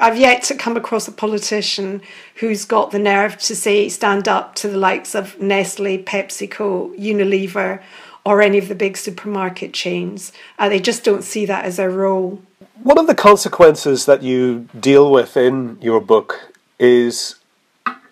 I've 0.00 0.16
yet 0.18 0.42
to 0.44 0.54
come 0.54 0.76
across 0.76 1.08
a 1.08 1.12
politician 1.12 2.02
who's 2.36 2.64
got 2.64 2.90
the 2.90 2.98
nerve 2.98 3.38
to 3.38 3.54
say, 3.54 3.88
stand 3.88 4.28
up 4.28 4.54
to 4.56 4.68
the 4.68 4.78
likes 4.78 5.14
of 5.14 5.40
Nestle, 5.40 5.98
PepsiCo, 5.98 6.96
Unilever, 6.98 7.82
or 8.24 8.42
any 8.42 8.58
of 8.58 8.68
the 8.68 8.74
big 8.74 8.96
supermarket 8.96 9.72
chains. 9.72 10.32
Uh, 10.58 10.68
they 10.68 10.80
just 10.80 11.04
don't 11.04 11.24
see 11.24 11.46
that 11.46 11.64
as 11.64 11.78
a 11.78 11.88
role. 11.88 12.42
One 12.82 12.98
of 12.98 13.06
the 13.06 13.14
consequences 13.14 14.06
that 14.06 14.22
you 14.22 14.68
deal 14.78 15.10
with 15.10 15.36
in 15.36 15.78
your 15.80 16.00
book 16.00 16.54
is 16.78 17.36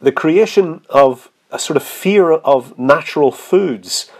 the 0.00 0.12
creation 0.12 0.82
of 0.90 1.30
a 1.50 1.58
sort 1.58 1.76
of 1.76 1.82
fear 1.82 2.32
of 2.32 2.78
natural 2.78 3.32
foods 3.32 4.10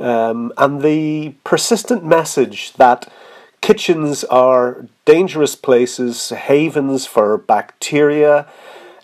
um, 0.00 0.52
and 0.56 0.82
the 0.82 1.34
persistent 1.44 2.04
message 2.04 2.72
that 2.74 3.10
kitchens 3.60 4.24
are 4.24 4.86
dangerous 5.04 5.54
places, 5.54 6.30
havens 6.30 7.06
for 7.06 7.36
bacteria. 7.36 8.46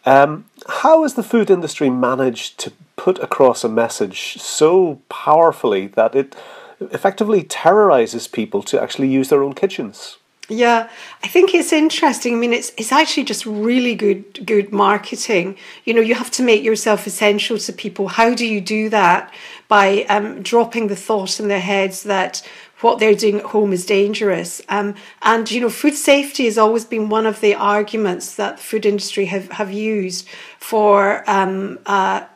Um, 0.04 0.46
how 0.68 1.02
has 1.02 1.14
the 1.14 1.22
food 1.22 1.50
industry 1.50 1.90
managed 1.90 2.58
to 2.60 2.72
put 2.96 3.18
across 3.18 3.64
a 3.64 3.68
message 3.68 4.38
so 4.40 5.00
powerfully 5.08 5.88
that 5.88 6.14
it 6.14 6.34
effectively 6.80 7.42
terrorizes 7.42 8.26
people 8.28 8.62
to 8.62 8.80
actually 8.80 9.08
use 9.08 9.28
their 9.28 9.42
own 9.42 9.54
kitchens? 9.54 10.16
Yeah, 10.48 10.88
I 11.24 11.26
think 11.26 11.54
it's 11.54 11.72
interesting. 11.72 12.34
I 12.34 12.36
mean, 12.36 12.52
it's 12.52 12.70
it's 12.76 12.92
actually 12.92 13.24
just 13.24 13.44
really 13.46 13.96
good 13.96 14.46
good 14.46 14.72
marketing. 14.72 15.56
You 15.84 15.94
know, 15.94 16.00
you 16.00 16.14
have 16.14 16.30
to 16.32 16.42
make 16.42 16.62
yourself 16.62 17.04
essential 17.06 17.58
to 17.58 17.72
people. 17.72 18.06
How 18.06 18.32
do 18.32 18.46
you 18.46 18.60
do 18.60 18.88
that? 18.90 19.34
By 19.68 20.04
um, 20.08 20.42
dropping 20.42 20.86
the 20.86 20.96
thought 20.96 21.40
in 21.40 21.48
their 21.48 21.60
heads 21.60 22.04
that 22.04 22.46
what 22.80 22.98
they're 22.98 23.14
doing 23.14 23.38
at 23.38 23.46
home 23.46 23.72
is 23.72 23.86
dangerous. 23.86 24.62
Um, 24.68 24.94
and 25.22 25.50
you 25.50 25.60
know, 25.60 25.70
food 25.70 25.94
safety 25.94 26.44
has 26.44 26.58
always 26.58 26.84
been 26.84 27.08
one 27.08 27.26
of 27.26 27.40
the 27.40 27.54
arguments 27.54 28.36
that 28.36 28.58
the 28.58 28.62
food 28.62 28.86
industry 28.86 29.26
have 29.26 29.50
have 29.52 29.72
used 29.72 30.28
for. 30.58 31.28
Um, 31.28 31.78
uh, 31.86 32.26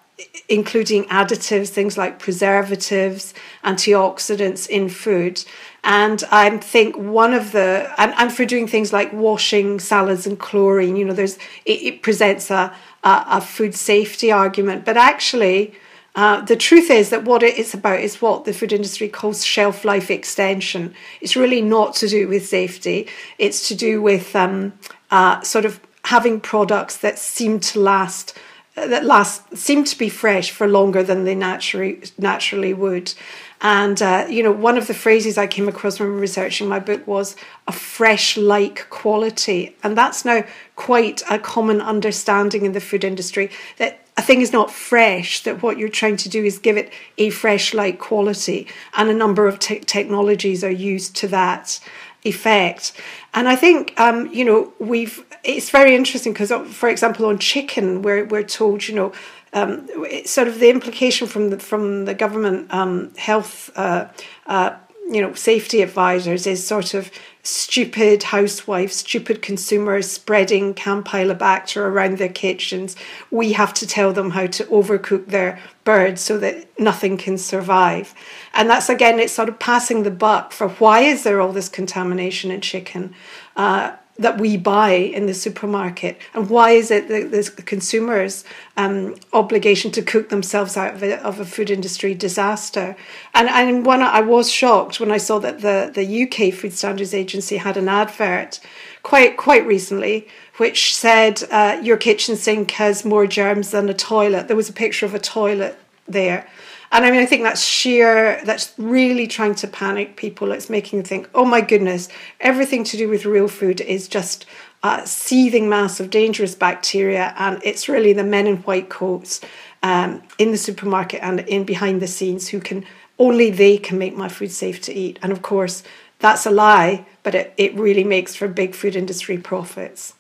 including 0.49 1.05
additives, 1.05 1.69
things 1.69 1.97
like 1.97 2.19
preservatives, 2.19 3.33
antioxidants 3.65 4.69
in 4.69 4.89
food. 4.89 5.43
And 5.83 6.23
I 6.31 6.59
think 6.59 6.97
one 6.97 7.33
of 7.33 7.53
the, 7.53 7.93
and, 7.97 8.13
and 8.19 8.33
for 8.33 8.45
doing 8.45 8.67
things 8.67 8.93
like 8.93 9.13
washing 9.13 9.81
salads 9.81 10.27
and 10.27 10.39
chlorine, 10.39 10.97
you 10.97 11.05
know, 11.05 11.15
there's, 11.15 11.37
it, 11.65 11.83
it 11.83 12.03
presents 12.03 12.51
a, 12.51 12.75
a, 13.03 13.25
a, 13.29 13.41
food 13.41 13.75
safety 13.75 14.31
argument. 14.31 14.85
But 14.85 14.97
actually, 14.99 15.73
uh, 16.15 16.41
the 16.41 16.57
truth 16.57 16.91
is 16.91 17.11
that 17.11 17.25
what 17.25 17.43
it 17.43 17.57
is 17.57 17.73
about 17.73 18.01
is 18.01 18.21
what 18.21 18.45
the 18.45 18.53
food 18.53 18.73
industry 18.73 19.09
calls 19.09 19.45
shelf 19.45 19.85
life 19.85 20.11
extension. 20.11 20.95
It's 21.21 21.37
really 21.37 21.63
not 21.63 21.95
to 21.97 22.09
do 22.09 22.27
with 22.29 22.47
safety, 22.47 23.07
it's 23.39 23.69
to 23.69 23.75
do 23.75 24.03
with 24.03 24.35
um, 24.35 24.73
uh, 25.11 25.41
sort 25.43 25.65
of 25.65 25.81
having 26.05 26.41
products 26.41 26.97
that 26.99 27.19
seem 27.19 27.61
to 27.61 27.81
last 27.81 28.37
that 28.75 29.05
last 29.05 29.57
seem 29.57 29.85
to 29.85 29.99
be 29.99 30.09
fresh 30.09 30.51
for 30.51 30.67
longer 30.67 31.03
than 31.03 31.25
they 31.25 31.35
naturally 31.35 32.03
naturally 32.19 32.73
would. 32.73 33.13
And 33.61 34.01
uh, 34.01 34.27
you 34.29 34.43
know, 34.43 34.53
one 34.53 34.79
of 34.79 34.87
the 34.87 34.95
phrases 34.95 35.37
I 35.37 35.47
came 35.47 35.69
across 35.69 36.01
when 36.01 36.19
researching 36.19 36.69
my 36.69 36.79
book 36.79 37.07
was 37.07 37.37
a 37.69 37.73
fresh-like 37.73 38.89
quality, 38.89 39.77
and 39.83 39.97
that's 39.97 40.25
now 40.25 40.45
quite 40.77 41.23
a 41.31 41.39
common 41.39 41.81
understanding 41.81 42.65
in 42.65 42.73
the 42.73 42.81
food 42.81 43.05
industry 43.05 43.51
that 43.77 44.10
a 44.21 44.23
thing 44.23 44.41
is 44.43 44.53
not 44.53 44.71
fresh. 44.71 45.43
That 45.45 45.63
what 45.63 45.79
you're 45.79 45.99
trying 46.01 46.19
to 46.25 46.29
do 46.29 46.45
is 46.45 46.59
give 46.59 46.77
it 46.77 46.93
a 47.17 47.31
fresh-like 47.31 47.99
quality, 47.99 48.67
and 48.97 49.09
a 49.09 49.15
number 49.15 49.45
of 49.51 49.59
te- 49.59 49.81
technologies 49.97 50.63
are 50.63 50.77
used 50.93 51.17
to 51.21 51.29
that 51.29 51.81
effect. 52.23 52.93
And 53.33 53.49
I 53.49 53.57
think 53.57 53.99
um, 53.99 54.19
you 54.39 54.45
know 54.45 54.73
we've 54.79 55.25
it's 55.43 55.71
very 55.71 55.95
interesting 55.95 56.33
because, 56.33 56.51
uh, 56.53 56.65
for 56.65 56.89
example, 56.89 57.27
on 57.27 57.39
chicken, 57.39 58.03
we're 58.03 58.25
we're 58.27 58.49
told, 58.61 58.89
you 58.89 58.95
know, 58.95 59.13
um, 59.53 59.89
sort 60.25 60.49
of 60.49 60.61
the 60.61 60.71
implication 60.71 61.27
from 61.27 61.51
the 61.51 61.59
from 61.59 62.05
the 62.05 62.15
government 62.15 62.73
um, 62.73 63.15
health, 63.17 63.71
uh, 63.77 64.09
uh, 64.47 64.77
you 65.11 65.21
know, 65.23 65.35
safety 65.35 65.83
advisors 65.83 66.47
is 66.47 66.67
sort 66.67 66.95
of 66.95 67.11
stupid 67.43 68.25
housewives, 68.25 68.97
stupid 68.97 69.41
consumers 69.43 70.11
spreading 70.11 70.75
Campylobacter 70.75 71.83
around 71.83 72.19
their 72.19 72.29
kitchens. 72.29 72.97
We 73.31 73.53
have 73.53 73.73
to 73.75 73.87
tell 73.87 74.13
them 74.13 74.31
how 74.31 74.47
to 74.47 74.65
overcook 74.67 75.27
their 75.27 75.61
birds 75.85 76.21
so 76.21 76.39
that 76.39 76.69
nothing 76.79 77.17
can 77.17 77.39
survive. 77.39 78.15
And 78.53 78.69
that's 78.69 78.89
again, 78.89 79.19
it's 79.19 79.33
sort 79.33 79.49
of 79.49 79.59
passing 79.59 80.03
the 80.03 80.11
buck 80.11 80.53
for 80.53 80.69
why 80.69 81.01
is 81.01 81.23
there 81.23 81.41
all 81.41 81.53
this 81.53 81.69
contamination 81.69 82.51
in 82.51 82.61
chicken? 82.61 83.15
Uh, 83.57 83.97
that 84.21 84.39
we 84.39 84.57
buy 84.57 84.91
in 84.91 85.27
the 85.27 85.35
supermarket? 85.35 86.19
And 86.35 86.49
why 86.49 86.71
is 86.71 86.91
it 86.91 87.09
that 87.09 87.33
the 87.33 87.63
consumers 87.63 88.45
um, 88.77 89.17
obligation 89.33 89.91
to 89.93 90.03
cook 90.03 90.29
themselves 90.29 90.77
out 90.77 90.95
of 90.95 91.03
a, 91.03 91.21
of 91.25 91.41
a 91.41 91.45
food 91.45 91.71
industry 91.71 92.15
disaster? 92.15 92.97
And 93.35 93.49
and 93.49 93.85
one 93.85 94.03
I 94.03 94.21
was 94.21 94.51
shocked 94.51 95.01
when 95.01 95.11
I 95.11 95.19
saw 95.19 95.39
that 95.41 95.61
the 95.61 95.91
the 95.93 96.23
UK 96.23 96.55
Food 96.55 96.75
Standards 96.75 97.15
Agency 97.15 97.57
had 97.57 97.77
an 97.77 97.89
advert 97.89 98.61
quite 99.03 99.37
quite 99.37 99.67
recently 99.67 100.29
which 100.59 100.95
said 100.95 101.43
uh, 101.51 101.81
your 101.83 101.97
kitchen 101.97 102.37
sink 102.37 102.73
has 102.73 103.03
more 103.03 103.27
germs 103.27 103.71
than 103.71 103.89
a 103.89 103.95
toilet. 103.95 104.47
There 104.47 104.57
was 104.57 104.69
a 104.69 104.75
picture 104.75 105.07
of 105.07 105.15
a 105.15 105.19
toilet 105.19 105.79
there 106.07 106.47
and 106.93 107.05
I 107.05 107.11
mean, 107.11 107.21
I 107.21 107.27
think 107.27 107.45
that's 107.45 107.65
sheer, 107.65 108.41
that's 108.45 108.75
really 108.77 109.29
trying 109.29 109.55
to 109.57 109.69
panic 109.69 110.17
people. 110.17 110.51
It's 110.51 110.69
making 110.69 110.99
them 110.99 111.07
think, 111.07 111.31
oh 111.35 111.45
my 111.45 111.61
goodness, 111.61 112.09
everything 112.41 112.83
to 112.85 112.97
do 112.97 113.09
with 113.09 113.25
real 113.25 113.47
food 113.47 113.81
is 113.81 114.09
just 114.09 114.45
a 114.83 115.07
seething 115.07 115.69
mass 115.69 116.01
of 116.01 116.11
dangerous 116.11 116.57
bacteria. 116.57 117.33
And 117.39 117.61
it's 117.63 117.89
really 117.89 118.13
the 118.13 118.25
men 118.25 118.49
in 118.49 118.57
white 118.59 118.89
coats 118.89 119.41
um, 119.85 120.23
in 120.39 120.51
the 120.51 120.59
supermarket 120.59 121.23
and 121.23 121.41
in 121.41 121.65
behind 121.65 122.03
the 122.03 122.09
scenes 122.09 122.49
who 122.49 122.59
can, 122.59 122.85
only 123.21 123.51
they 123.51 123.79
can 123.79 123.97
make 123.97 124.17
my 124.17 124.29
food 124.29 124.51
safe 124.51 124.81
to 124.83 124.93
eat. 124.93 125.19
And 125.23 125.31
of 125.31 125.43
course, 125.43 125.85
that's 126.19 126.45
a 126.45 126.51
lie, 126.51 127.07
but 127.23 127.37
it, 127.37 127.55
it 127.57 127.75
really 127.75 128.05
makes 128.05 128.35
for 128.35 128.49
big 128.49 128.75
food 128.75 128.97
industry 128.97 129.39
profits. 129.39 130.15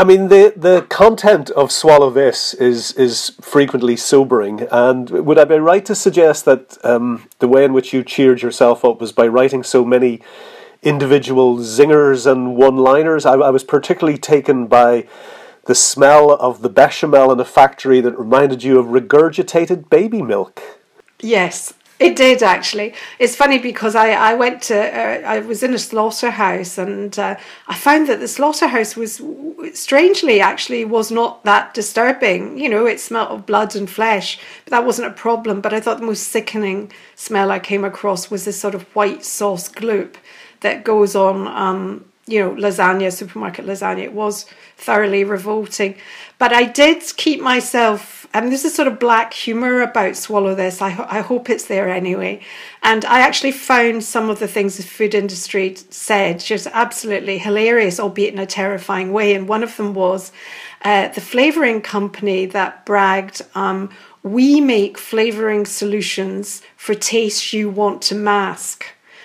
I 0.00 0.04
mean, 0.04 0.28
the, 0.28 0.54
the 0.56 0.86
content 0.88 1.50
of 1.50 1.70
Swallow 1.70 2.08
This 2.08 2.54
is, 2.54 2.92
is 2.92 3.36
frequently 3.42 3.96
sobering, 3.96 4.66
and 4.70 5.10
would 5.10 5.38
I 5.38 5.44
be 5.44 5.56
right 5.56 5.84
to 5.84 5.94
suggest 5.94 6.46
that 6.46 6.82
um, 6.82 7.28
the 7.38 7.46
way 7.46 7.66
in 7.66 7.74
which 7.74 7.92
you 7.92 8.02
cheered 8.02 8.40
yourself 8.40 8.82
up 8.82 8.98
was 8.98 9.12
by 9.12 9.26
writing 9.26 9.62
so 9.62 9.84
many 9.84 10.22
individual 10.82 11.58
zingers 11.58 12.26
and 12.26 12.56
one 12.56 12.78
liners? 12.78 13.26
I, 13.26 13.34
I 13.34 13.50
was 13.50 13.62
particularly 13.62 14.16
taken 14.16 14.68
by 14.68 15.06
the 15.66 15.74
smell 15.74 16.32
of 16.32 16.62
the 16.62 16.70
bechamel 16.70 17.30
in 17.30 17.38
a 17.38 17.44
factory 17.44 18.00
that 18.00 18.18
reminded 18.18 18.62
you 18.62 18.78
of 18.78 18.86
regurgitated 18.86 19.90
baby 19.90 20.22
milk. 20.22 20.62
Yes, 21.20 21.74
it 22.00 22.16
did 22.16 22.42
actually. 22.42 22.94
It's 23.18 23.36
funny 23.36 23.58
because 23.58 23.94
I, 23.94 24.12
I 24.12 24.34
went 24.34 24.62
to, 24.62 24.74
uh, 24.74 25.20
I 25.28 25.40
was 25.40 25.62
in 25.62 25.74
a 25.74 25.78
slaughterhouse 25.78 26.78
and 26.78 27.16
uh, 27.18 27.36
I 27.68 27.74
found 27.74 28.08
that 28.08 28.20
the 28.20 28.26
slaughterhouse 28.26 28.96
was 28.96 29.20
strangely 29.74 30.40
actually 30.40 30.84
was 30.84 31.10
not 31.10 31.44
that 31.44 31.74
disturbing. 31.74 32.58
You 32.58 32.68
know, 32.68 32.86
it 32.86 33.00
smelled 33.00 33.30
of 33.30 33.46
blood 33.46 33.76
and 33.76 33.88
flesh, 33.88 34.38
but 34.64 34.70
that 34.70 34.84
wasn't 34.84 35.08
a 35.08 35.14
problem. 35.14 35.60
But 35.60 35.74
I 35.74 35.80
thought 35.80 35.98
the 35.98 36.06
most 36.06 36.28
sickening 36.28 36.92
smell 37.14 37.50
I 37.50 37.58
came 37.58 37.84
across 37.84 38.30
was 38.30 38.44
this 38.44 38.60
sort 38.60 38.74
of 38.74 38.82
white 38.94 39.24
sauce 39.24 39.68
gloop 39.68 40.14
that 40.60 40.84
goes 40.84 41.16
on, 41.16 41.46
um, 41.48 42.04
you 42.26 42.40
know, 42.40 42.50
lasagna, 42.52 43.12
supermarket 43.12 43.66
lasagna. 43.66 44.02
It 44.02 44.12
was 44.12 44.46
thoroughly 44.76 45.24
revolting. 45.24 45.96
But 46.38 46.52
I 46.52 46.64
did 46.64 47.02
keep 47.16 47.40
myself 47.40 48.19
Mean, 48.34 48.50
there's 48.50 48.64
a 48.64 48.70
sort 48.70 48.86
of 48.86 49.00
black 49.00 49.34
humour 49.34 49.80
about 49.80 50.16
Swallow 50.16 50.54
This. 50.54 50.80
I, 50.80 50.90
ho- 50.90 51.06
I 51.08 51.20
hope 51.20 51.50
it's 51.50 51.64
there 51.64 51.88
anyway. 51.88 52.40
And 52.82 53.04
I 53.04 53.20
actually 53.20 53.50
found 53.50 54.04
some 54.04 54.30
of 54.30 54.38
the 54.38 54.46
things 54.46 54.76
the 54.76 54.84
food 54.84 55.14
industry 55.14 55.74
said 55.90 56.38
just 56.38 56.68
absolutely 56.68 57.38
hilarious, 57.38 57.98
albeit 57.98 58.32
in 58.32 58.38
a 58.38 58.46
terrifying 58.46 59.12
way. 59.12 59.34
And 59.34 59.48
one 59.48 59.64
of 59.64 59.76
them 59.76 59.94
was 59.94 60.30
uh, 60.82 61.08
the 61.08 61.20
flavouring 61.20 61.80
company 61.82 62.46
that 62.46 62.86
bragged, 62.86 63.42
um, 63.56 63.90
we 64.22 64.60
make 64.60 64.96
flavouring 64.96 65.66
solutions 65.66 66.62
for 66.76 66.94
tastes 66.94 67.52
you 67.52 67.68
want 67.68 68.00
to 68.02 68.14
mask. 68.14 68.84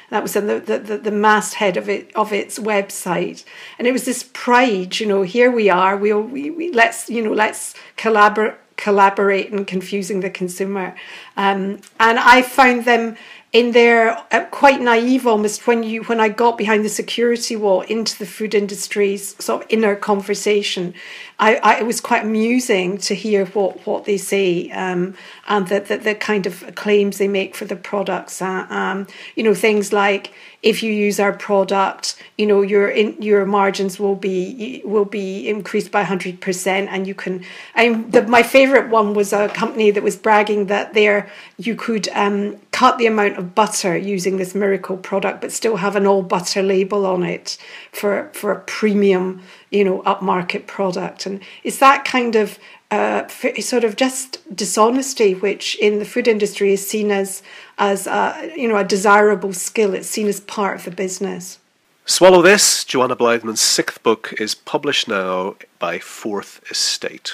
That 0.09 0.23
was 0.23 0.35
in 0.35 0.47
the, 0.47 0.59
the, 0.59 0.97
the, 0.97 1.11
masthead 1.11 1.77
of 1.77 1.89
it 1.89 2.15
of 2.15 2.31
its 2.31 2.59
website, 2.59 3.43
and 3.79 3.87
it 3.87 3.91
was 3.91 4.05
this 4.05 4.29
pride. 4.33 4.99
You 4.99 5.07
know, 5.07 5.23
here 5.23 5.49
we 5.49 5.67
are. 5.67 5.97
We'll, 5.97 6.21
we 6.21 6.51
we 6.51 6.71
let's 6.71 7.09
you 7.09 7.23
know 7.23 7.33
let's 7.33 7.73
collaborate 7.97 8.53
collaborate 8.77 9.51
in 9.51 9.65
confusing 9.65 10.19
the 10.19 10.29
consumer. 10.29 10.95
Um, 11.37 11.79
and 11.99 12.19
I 12.19 12.41
found 12.41 12.85
them 12.85 13.17
in 13.55 13.71
there 13.71 14.21
uh, 14.33 14.43
quite 14.51 14.81
naive 14.81 15.25
almost 15.25 15.65
when 15.65 15.81
you 15.81 16.03
when 16.03 16.19
I 16.19 16.27
got 16.27 16.57
behind 16.57 16.83
the 16.83 16.89
security 16.89 17.55
wall 17.55 17.81
into 17.83 18.19
the 18.19 18.25
food 18.25 18.53
industry's 18.53 19.41
sort 19.41 19.63
of 19.63 19.67
inner 19.71 19.95
conversation. 19.95 20.93
I, 21.39 21.55
I 21.55 21.79
it 21.79 21.85
was 21.85 22.01
quite 22.01 22.23
amusing 22.23 22.97
to 23.07 23.15
hear 23.15 23.45
what 23.45 23.87
what 23.87 24.03
they 24.03 24.17
say 24.17 24.69
um, 24.71 25.15
and 25.47 25.69
the, 25.69 25.79
the, 25.79 25.97
the 25.97 26.15
kind 26.15 26.45
of 26.45 26.75
claims 26.75 27.17
they 27.17 27.29
make 27.29 27.55
for 27.55 27.63
the 27.63 27.77
products. 27.77 28.41
Uh, 28.41 28.67
um, 28.69 29.07
you 29.37 29.43
know 29.43 29.53
things 29.53 29.93
like 29.93 30.33
if 30.61 30.81
you 30.81 30.91
use 30.91 31.19
our 31.19 31.31
product, 31.31 32.21
you 32.37 32.47
know 32.47 32.61
your 32.61 32.89
in, 32.89 33.21
your 33.21 33.45
margins 33.45 33.99
will 33.99 34.15
be 34.15 34.81
will 34.83 35.05
be 35.05 35.47
increased 35.47 35.91
by 35.91 36.03
hundred 36.03 36.41
percent, 36.41 36.89
and 36.91 37.07
you 37.07 37.15
can. 37.15 37.45
I 37.73 37.89
my 38.27 38.43
favorite 38.43 38.89
one 38.89 39.13
was 39.13 39.31
a 39.31 39.47
company 39.47 39.91
that 39.91 40.03
was 40.03 40.17
bragging 40.17 40.65
that 40.65 40.93
there 40.93 41.29
you 41.57 41.75
could 41.75 42.09
um, 42.09 42.59
cut 42.75 42.97
the 42.97 43.05
amount 43.07 43.37
of 43.37 43.55
butter 43.55 43.95
using 43.95 44.35
this 44.35 44.53
miracle 44.53 44.97
product, 44.97 45.39
but 45.39 45.49
still 45.49 45.77
have 45.77 45.95
an 45.95 46.05
all 46.05 46.21
butter 46.21 46.61
label 46.61 47.05
on 47.05 47.23
it 47.23 47.57
for 47.93 48.29
for 48.33 48.51
a 48.51 48.59
premium, 48.59 49.41
you 49.71 49.81
know, 49.85 50.01
upmarket 50.01 50.67
product, 50.67 51.25
and 51.25 51.39
it's 51.63 51.77
that 51.77 52.03
kind 52.03 52.35
of 52.35 52.59
uh, 52.91 53.25
sort 53.61 53.85
of 53.85 53.95
just 53.95 54.27
dishonesty, 54.53 55.33
which 55.33 55.75
in 55.79 55.99
the 55.99 56.05
food 56.05 56.27
industry 56.27 56.73
is 56.73 56.85
seen 56.85 57.11
as 57.11 57.41
as 57.77 58.07
a, 58.07 58.51
you 58.57 58.67
know 58.67 58.75
a 58.75 58.83
desirable 58.83 59.53
skill. 59.53 59.93
It's 59.93 60.09
seen 60.09 60.27
as 60.27 60.41
part 60.41 60.75
of 60.79 60.83
the 60.83 60.91
business. 60.91 61.59
Swallow 62.05 62.41
This, 62.41 62.83
Joanna 62.83 63.15
Blythman's 63.15 63.61
sixth 63.61 64.03
book, 64.03 64.33
is 64.37 64.53
published 64.53 65.07
now 65.07 65.55
by 65.79 65.97
Fourth 65.99 66.59
Estate. 66.69 67.31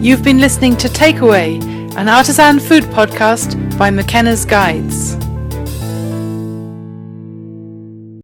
You've 0.00 0.22
been 0.22 0.38
listening 0.38 0.76
to 0.76 0.88
Takeaway, 0.88 1.60
an 1.96 2.08
artisan 2.08 2.60
food 2.60 2.84
podcast 2.84 3.76
by 3.76 3.90
McKenna's 3.90 4.44
Guides. 4.44 5.16